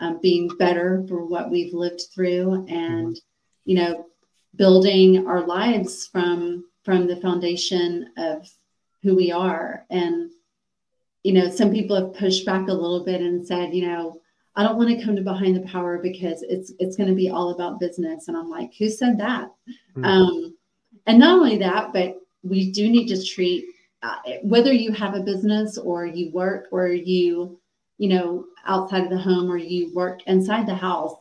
um, 0.01 0.19
being 0.21 0.49
better 0.59 1.05
for 1.07 1.25
what 1.25 1.49
we've 1.49 1.73
lived 1.73 2.03
through. 2.13 2.65
And 2.67 3.17
you 3.63 3.75
know 3.75 4.05
building 4.59 5.25
our 5.25 5.47
lives 5.47 6.05
from 6.05 6.65
from 6.83 7.07
the 7.07 7.15
foundation 7.15 8.11
of 8.17 8.47
who 9.01 9.15
we 9.15 9.31
are. 9.31 9.85
And 9.89 10.29
you 11.23 11.33
know 11.33 11.49
some 11.49 11.71
people 11.71 11.95
have 11.95 12.13
pushed 12.13 12.45
back 12.45 12.67
a 12.67 12.73
little 12.73 13.03
bit 13.03 13.21
and 13.21 13.45
said 13.45 13.73
you 13.73 13.85
know 13.85 14.21
i 14.55 14.63
don't 14.63 14.77
want 14.77 14.89
to 14.89 15.03
come 15.03 15.17
to 15.17 15.21
behind 15.21 15.53
the 15.53 15.67
power 15.67 15.97
because 15.97 16.43
it's 16.43 16.71
it's 16.79 16.95
going 16.95 17.09
to 17.09 17.15
be 17.15 17.29
all 17.29 17.51
about 17.51 17.79
business. 17.79 18.27
And 18.27 18.37
i'm 18.37 18.49
like 18.49 18.71
who 18.77 18.89
said 18.89 19.17
that? 19.17 19.51
Mm-hmm. 19.97 20.05
um, 20.05 20.55
and 21.07 21.19
not 21.19 21.39
only 21.39 21.57
that 21.57 21.91
but 21.91 22.15
we 22.43 22.71
do 22.71 22.89
need 22.89 23.07
to 23.07 23.25
treat 23.25 23.65
uh, 24.01 24.15
whether 24.43 24.71
you 24.71 24.93
have 24.93 25.13
a 25.13 25.19
business 25.19 25.77
or 25.77 26.05
you 26.05 26.31
work 26.31 26.67
or 26.71 26.87
you 26.87 27.59
you 27.97 28.09
know 28.09 28.45
outside 28.65 29.03
of 29.03 29.09
the 29.09 29.17
home 29.17 29.51
or 29.51 29.57
you 29.57 29.93
work 29.93 30.21
inside 30.25 30.65
the 30.65 30.75
house 30.75 31.15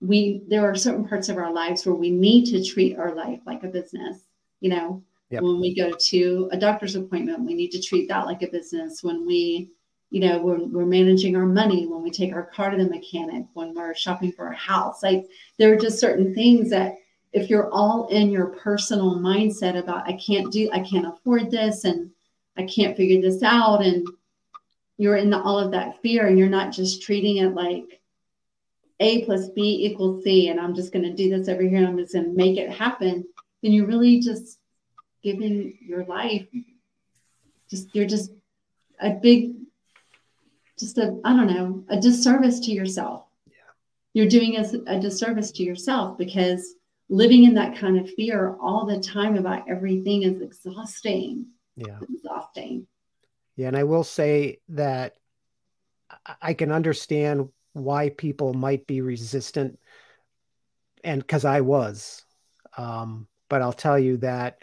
we 0.00 0.42
there 0.48 0.68
are 0.68 0.74
certain 0.74 1.06
parts 1.06 1.28
of 1.28 1.36
our 1.36 1.52
lives 1.52 1.84
where 1.84 1.94
we 1.94 2.10
need 2.10 2.44
to 2.46 2.64
treat 2.64 2.98
our 2.98 3.14
life 3.14 3.40
like 3.46 3.64
a 3.64 3.68
business 3.68 4.18
you 4.60 4.70
know 4.70 5.02
yep. 5.30 5.42
when 5.42 5.60
we 5.60 5.74
go 5.74 5.90
to 5.92 6.48
a 6.52 6.56
doctor's 6.56 6.94
appointment 6.94 7.40
we 7.40 7.54
need 7.54 7.70
to 7.70 7.82
treat 7.82 8.08
that 8.08 8.26
like 8.26 8.42
a 8.42 8.48
business 8.48 9.02
when 9.02 9.26
we 9.26 9.70
you 10.10 10.20
know 10.20 10.38
when 10.40 10.72
we're 10.72 10.86
managing 10.86 11.36
our 11.36 11.46
money 11.46 11.86
when 11.86 12.02
we 12.02 12.10
take 12.10 12.32
our 12.32 12.44
car 12.46 12.70
to 12.70 12.76
the 12.76 12.88
mechanic 12.88 13.44
when 13.54 13.74
we're 13.74 13.94
shopping 13.94 14.32
for 14.32 14.48
a 14.48 14.56
house 14.56 15.02
like 15.02 15.26
there 15.58 15.72
are 15.72 15.76
just 15.76 15.98
certain 15.98 16.34
things 16.34 16.70
that 16.70 16.96
if 17.32 17.50
you're 17.50 17.70
all 17.72 18.06
in 18.08 18.30
your 18.30 18.46
personal 18.46 19.16
mindset 19.16 19.76
about 19.76 20.08
i 20.08 20.12
can't 20.12 20.52
do 20.52 20.70
i 20.72 20.80
can't 20.80 21.06
afford 21.06 21.50
this 21.50 21.84
and 21.84 22.10
I 22.58 22.64
can't 22.64 22.96
figure 22.96 23.22
this 23.22 23.42
out. 23.42 23.82
And 23.82 24.06
you're 24.98 25.16
in 25.16 25.30
the, 25.30 25.40
all 25.40 25.58
of 25.58 25.70
that 25.70 26.02
fear 26.02 26.26
and 26.26 26.38
you're 26.38 26.48
not 26.48 26.72
just 26.72 27.02
treating 27.02 27.38
it 27.38 27.54
like 27.54 27.97
A 29.00 29.24
plus 29.24 29.48
B 29.50 29.86
equals 29.86 30.24
C, 30.24 30.48
and 30.48 30.58
I'm 30.58 30.74
just 30.74 30.92
going 30.92 31.04
to 31.04 31.14
do 31.14 31.30
this 31.30 31.48
over 31.48 31.62
here 31.62 31.78
and 31.78 31.86
I'm 31.86 31.98
just 31.98 32.12
going 32.12 32.24
to 32.24 32.36
make 32.36 32.56
it 32.56 32.70
happen, 32.70 33.24
then 33.62 33.72
you're 33.72 33.86
really 33.86 34.20
just 34.20 34.58
giving 35.22 35.78
your 35.80 36.04
life, 36.04 36.46
just, 37.70 37.94
you're 37.94 38.06
just 38.06 38.32
a 39.00 39.10
big, 39.10 39.54
just 40.78 40.98
a, 40.98 41.20
I 41.24 41.36
don't 41.36 41.46
know, 41.46 41.84
a 41.88 42.00
disservice 42.00 42.60
to 42.60 42.72
yourself. 42.72 43.24
Yeah. 43.46 43.54
You're 44.14 44.28
doing 44.28 44.56
a, 44.56 44.96
a 44.96 45.00
disservice 45.00 45.52
to 45.52 45.62
yourself 45.62 46.18
because 46.18 46.74
living 47.08 47.44
in 47.44 47.54
that 47.54 47.78
kind 47.78 47.98
of 47.98 48.10
fear 48.14 48.56
all 48.60 48.84
the 48.86 49.00
time 49.00 49.36
about 49.36 49.68
everything 49.68 50.22
is 50.22 50.40
exhausting. 50.40 51.46
Yeah. 51.76 51.98
It's 52.02 52.10
exhausting. 52.10 52.86
Yeah. 53.56 53.68
And 53.68 53.76
I 53.76 53.84
will 53.84 54.04
say 54.04 54.58
that 54.70 55.14
I 56.40 56.54
can 56.54 56.72
understand 56.72 57.48
why 57.78 58.10
people 58.10 58.54
might 58.54 58.86
be 58.86 59.00
resistant 59.00 59.78
and 61.04 61.20
because 61.20 61.44
I 61.44 61.60
was. 61.60 62.24
Um, 62.76 63.28
but 63.48 63.62
I'll 63.62 63.72
tell 63.72 63.98
you 63.98 64.18
that 64.18 64.62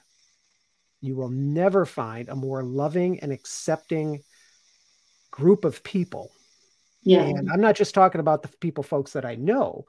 you 1.02 1.16
will 1.16 1.30
never 1.30 1.86
find 1.86 2.30
a 2.30 2.36
more 2.36 2.64
loving 2.64 3.20
and 3.20 3.32
accepting 3.32 4.22
group 5.36 5.66
of 5.66 5.84
people. 5.84 6.32
Yeah. 7.04 7.24
And 7.24 7.52
I'm 7.52 7.62
not 7.62 7.76
just 7.76 7.94
talking 7.94 8.22
about 8.22 8.42
the 8.42 8.48
people, 8.60 8.84
folks 8.84 9.14
that 9.14 9.26
I 9.26 9.36
know, 9.36 9.86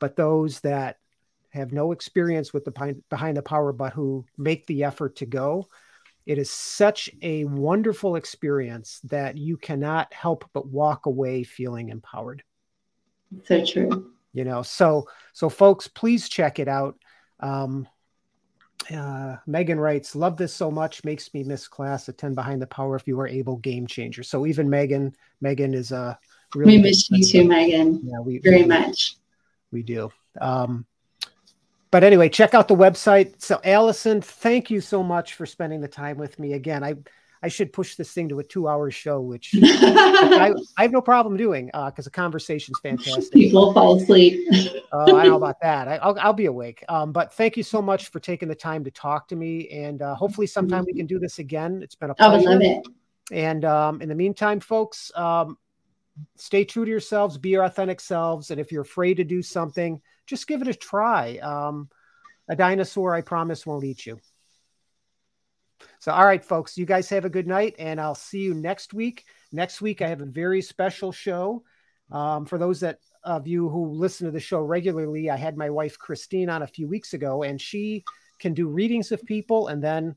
but 0.00 0.16
those 0.16 0.60
that 0.60 0.98
have 1.50 1.72
no 1.72 1.92
experience 1.92 2.52
with 2.52 2.64
the 2.64 2.72
behind, 2.72 3.02
behind 3.08 3.36
the 3.36 3.42
power, 3.42 3.72
but 3.72 3.92
who 3.92 4.26
make 4.36 4.66
the 4.66 4.84
effort 4.84 5.16
to 5.16 5.26
go. 5.26 5.68
It 6.26 6.36
is 6.36 6.50
such 6.50 7.08
a 7.22 7.44
wonderful 7.44 8.16
experience 8.16 9.00
that 9.04 9.38
you 9.38 9.56
cannot 9.56 10.12
help 10.12 10.44
but 10.52 10.68
walk 10.68 11.06
away 11.06 11.42
feeling 11.42 11.88
empowered. 11.88 12.42
So 13.44 13.64
true. 13.64 14.12
You 14.34 14.44
know, 14.44 14.62
so 14.62 15.08
so 15.32 15.48
folks, 15.48 15.88
please 15.88 16.28
check 16.28 16.58
it 16.58 16.68
out. 16.68 16.96
Um, 17.40 17.88
uh, 18.94 19.36
Megan 19.46 19.78
writes, 19.78 20.14
"Love 20.14 20.36
this 20.36 20.54
so 20.54 20.70
much, 20.70 21.04
makes 21.04 21.32
me 21.34 21.42
miss 21.44 21.68
class. 21.68 22.08
Attend 22.08 22.34
behind 22.34 22.62
the 22.62 22.66
power 22.66 22.96
if 22.96 23.06
you 23.06 23.18
are 23.20 23.28
able. 23.28 23.56
Game 23.56 23.86
changer." 23.86 24.22
So 24.22 24.46
even 24.46 24.70
Megan, 24.70 25.14
Megan 25.40 25.74
is 25.74 25.92
a 25.92 26.18
really 26.54 26.76
we 26.76 26.82
miss 26.82 27.10
you 27.10 27.24
too, 27.24 27.48
Megan. 27.48 28.00
Yeah, 28.04 28.20
we 28.20 28.38
very 28.38 28.62
we, 28.62 28.68
much. 28.68 29.16
We 29.70 29.82
do. 29.82 30.10
Um, 30.40 30.86
but 31.90 32.04
anyway, 32.04 32.28
check 32.28 32.54
out 32.54 32.68
the 32.68 32.76
website. 32.76 33.40
So, 33.40 33.60
Allyson, 33.64 34.20
thank 34.20 34.70
you 34.70 34.80
so 34.80 35.02
much 35.02 35.34
for 35.34 35.46
spending 35.46 35.80
the 35.80 35.88
time 35.88 36.18
with 36.18 36.38
me 36.38 36.52
again. 36.52 36.84
I 36.84 36.96
I 37.42 37.48
should 37.48 37.72
push 37.72 37.94
this 37.94 38.12
thing 38.12 38.28
to 38.30 38.38
a 38.40 38.44
two-hour 38.44 38.90
show, 38.90 39.20
which 39.20 39.54
I, 39.62 40.52
I, 40.76 40.82
have 40.82 40.92
no 40.92 41.00
problem 41.00 41.36
doing 41.36 41.66
because 41.66 41.92
uh, 41.98 42.02
the 42.02 42.10
conversation's 42.10 42.78
fantastic. 42.82 43.32
People 43.32 43.72
fall 43.72 44.00
asleep. 44.00 44.48
Oh, 44.92 45.16
I 45.16 45.24
know 45.24 45.36
about 45.42 45.60
that. 45.62 45.88
I, 45.88 46.06
will 46.06 46.18
I'll 46.20 46.32
be 46.32 46.46
awake. 46.46 46.84
Um, 46.88 47.12
but 47.12 47.32
thank 47.32 47.56
you 47.56 47.62
so 47.62 47.80
much 47.80 48.08
for 48.08 48.20
taking 48.20 48.48
the 48.48 48.54
time 48.54 48.84
to 48.84 48.90
talk 48.90 49.28
to 49.28 49.36
me, 49.36 49.68
and 49.68 50.02
uh, 50.02 50.14
hopefully 50.14 50.46
sometime 50.46 50.84
we 50.84 50.94
can 50.94 51.06
do 51.06 51.18
this 51.18 51.38
again. 51.38 51.80
It's 51.82 51.94
been 51.94 52.10
a 52.10 52.14
pleasure. 52.14 52.32
I 52.32 52.36
would 52.36 52.44
love 52.44 52.60
it. 52.62 52.86
And 53.30 53.64
um, 53.64 54.00
in 54.02 54.08
the 54.08 54.14
meantime, 54.14 54.60
folks, 54.60 55.12
um, 55.14 55.58
stay 56.36 56.64
true 56.64 56.84
to 56.84 56.90
yourselves, 56.90 57.38
be 57.38 57.50
your 57.50 57.64
authentic 57.64 58.00
selves, 58.00 58.50
and 58.50 58.60
if 58.60 58.72
you're 58.72 58.82
afraid 58.82 59.18
to 59.18 59.24
do 59.24 59.42
something 59.42 60.00
just 60.28 60.46
give 60.46 60.62
it 60.62 60.68
a 60.68 60.74
try. 60.74 61.38
Um, 61.38 61.88
a 62.48 62.54
dinosaur, 62.54 63.14
I 63.14 63.22
promise, 63.22 63.66
won't 63.66 63.84
eat 63.84 64.06
you. 64.06 64.20
So, 66.00 66.12
all 66.12 66.24
right, 66.24 66.44
folks, 66.44 66.76
you 66.76 66.86
guys 66.86 67.08
have 67.10 67.24
a 67.24 67.30
good 67.30 67.46
night, 67.46 67.74
and 67.78 68.00
I'll 68.00 68.14
see 68.14 68.40
you 68.40 68.54
next 68.54 68.94
week. 68.94 69.24
Next 69.52 69.80
week, 69.80 70.02
I 70.02 70.08
have 70.08 70.20
a 70.20 70.26
very 70.26 70.62
special 70.62 71.12
show. 71.12 71.62
Um, 72.10 72.46
for 72.46 72.58
those 72.58 72.80
that 72.80 72.98
of 73.24 73.46
you 73.46 73.68
who 73.68 73.90
listen 73.90 74.26
to 74.26 74.30
the 74.30 74.40
show 74.40 74.60
regularly, 74.60 75.30
I 75.30 75.36
had 75.36 75.56
my 75.56 75.70
wife 75.70 75.98
Christine 75.98 76.48
on 76.48 76.62
a 76.62 76.66
few 76.66 76.88
weeks 76.88 77.14
ago, 77.14 77.42
and 77.42 77.60
she 77.60 78.04
can 78.38 78.54
do 78.54 78.68
readings 78.68 79.12
of 79.12 79.24
people 79.24 79.68
and 79.68 79.82
then 79.82 80.14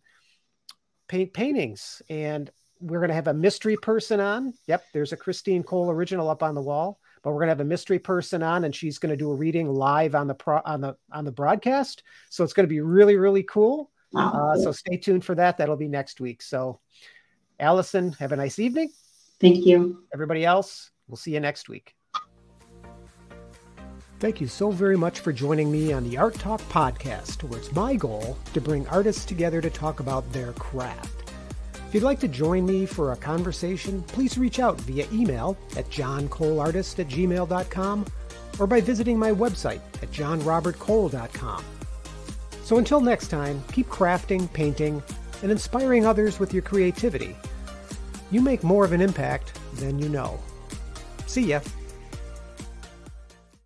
paint 1.08 1.34
paintings. 1.34 2.02
And 2.10 2.50
we're 2.80 3.00
going 3.00 3.10
to 3.10 3.16
have 3.16 3.28
a 3.28 3.34
mystery 3.34 3.78
person 3.78 4.20
on. 4.20 4.54
Yep, 4.68 4.84
there's 4.94 5.14
a 5.14 5.18
Christine 5.18 5.64
Cole 5.64 5.90
original 5.90 6.30
up 6.30 6.44
on 6.44 6.56
the 6.56 6.62
wall 6.62 7.00
but 7.24 7.32
we're 7.32 7.40
going 7.40 7.48
to 7.48 7.52
have 7.52 7.62
a 7.62 7.66
mystery 7.66 8.00
person 8.00 8.42
on 8.42 8.64
and 8.64 8.76
she's 8.76 8.98
going 8.98 9.12
to 9.12 9.18
do 9.18 9.32
a 9.32 9.36
reading 9.36 9.70
live 9.70 10.16
on 10.16 10.28
the 10.28 10.34
pro 10.34 10.60
on 10.66 10.82
the 10.82 10.96
on 11.12 11.26
the 11.26 11.32
broadcast 11.32 12.04
so 12.30 12.44
it's 12.44 12.54
going 12.54 12.66
to 12.66 12.74
be 12.74 12.82
really 12.82 13.16
really 13.16 13.44
cool 13.44 13.92
uh, 14.16 14.56
so 14.58 14.72
stay 14.72 14.98
tuned 14.98 15.26
for 15.26 15.36
that. 15.36 15.58
That'll 15.58 15.78
be 15.78 15.88
next 15.88 16.20
week. 16.22 16.42
So 16.42 16.80
Allyson 17.60 18.14
have 18.14 18.32
a 18.32 18.36
nice 18.36 18.60
evening. 18.60 18.92
Thank 19.40 19.66
you. 19.66 20.04
Everybody 20.14 20.46
else 20.46 20.92
we'll 21.12 21.18
see 21.18 21.34
you 21.34 21.40
next 21.40 21.70
week. 21.70 21.94
Thank 24.20 24.40
you 24.40 24.48
so 24.48 24.72
very 24.72 24.98
much 24.98 25.20
for 25.20 25.34
joining 25.34 25.72
me 25.72 25.92
on 25.92 26.08
the 26.08 26.18
Art 26.18 26.36
Talk 26.36 26.62
podcast, 26.70 27.44
where 27.44 27.60
it's 27.60 27.74
my 27.74 27.96
goal 27.96 28.38
to 28.54 28.62
bring 28.62 28.88
artists 28.88 29.26
together 29.26 29.62
to 29.62 29.70
talk 29.70 30.00
about 30.00 30.32
their 30.32 30.54
craft. 30.54 31.34
If 31.88 31.96
you'd 31.96 32.04
like 32.04 32.20
to 32.20 32.28
join 32.28 32.66
me 32.66 32.86
for 32.86 33.12
a 33.12 33.18
conversation, 33.18 34.04
please 34.04 34.38
reach 34.38 34.60
out 34.60 34.80
via 34.82 35.08
email 35.12 35.58
at 35.76 35.90
johncoleartist 35.90 37.00
at 37.00 37.08
gmail.com 37.08 38.06
or 38.60 38.68
by 38.68 38.80
visiting 38.80 39.18
my 39.20 39.32
website 39.32 39.82
at 40.02 40.12
johnrobertcole.com. 40.12 41.66
So 42.72 42.78
until 42.78 43.02
next 43.02 43.28
time, 43.28 43.62
keep 43.74 43.90
crafting, 43.90 44.48
painting, 44.54 45.04
and 45.44 45.52
inspiring 45.52 46.06
others 46.06 46.40
with 46.40 46.54
your 46.54 46.62
creativity. 46.62 47.36
You 48.32 48.40
make 48.40 48.64
more 48.64 48.86
of 48.86 48.94
an 48.94 49.02
impact 49.02 49.60
than 49.74 50.00
you 50.00 50.08
know. 50.08 50.40
See 51.28 51.48
ya. 51.48 51.60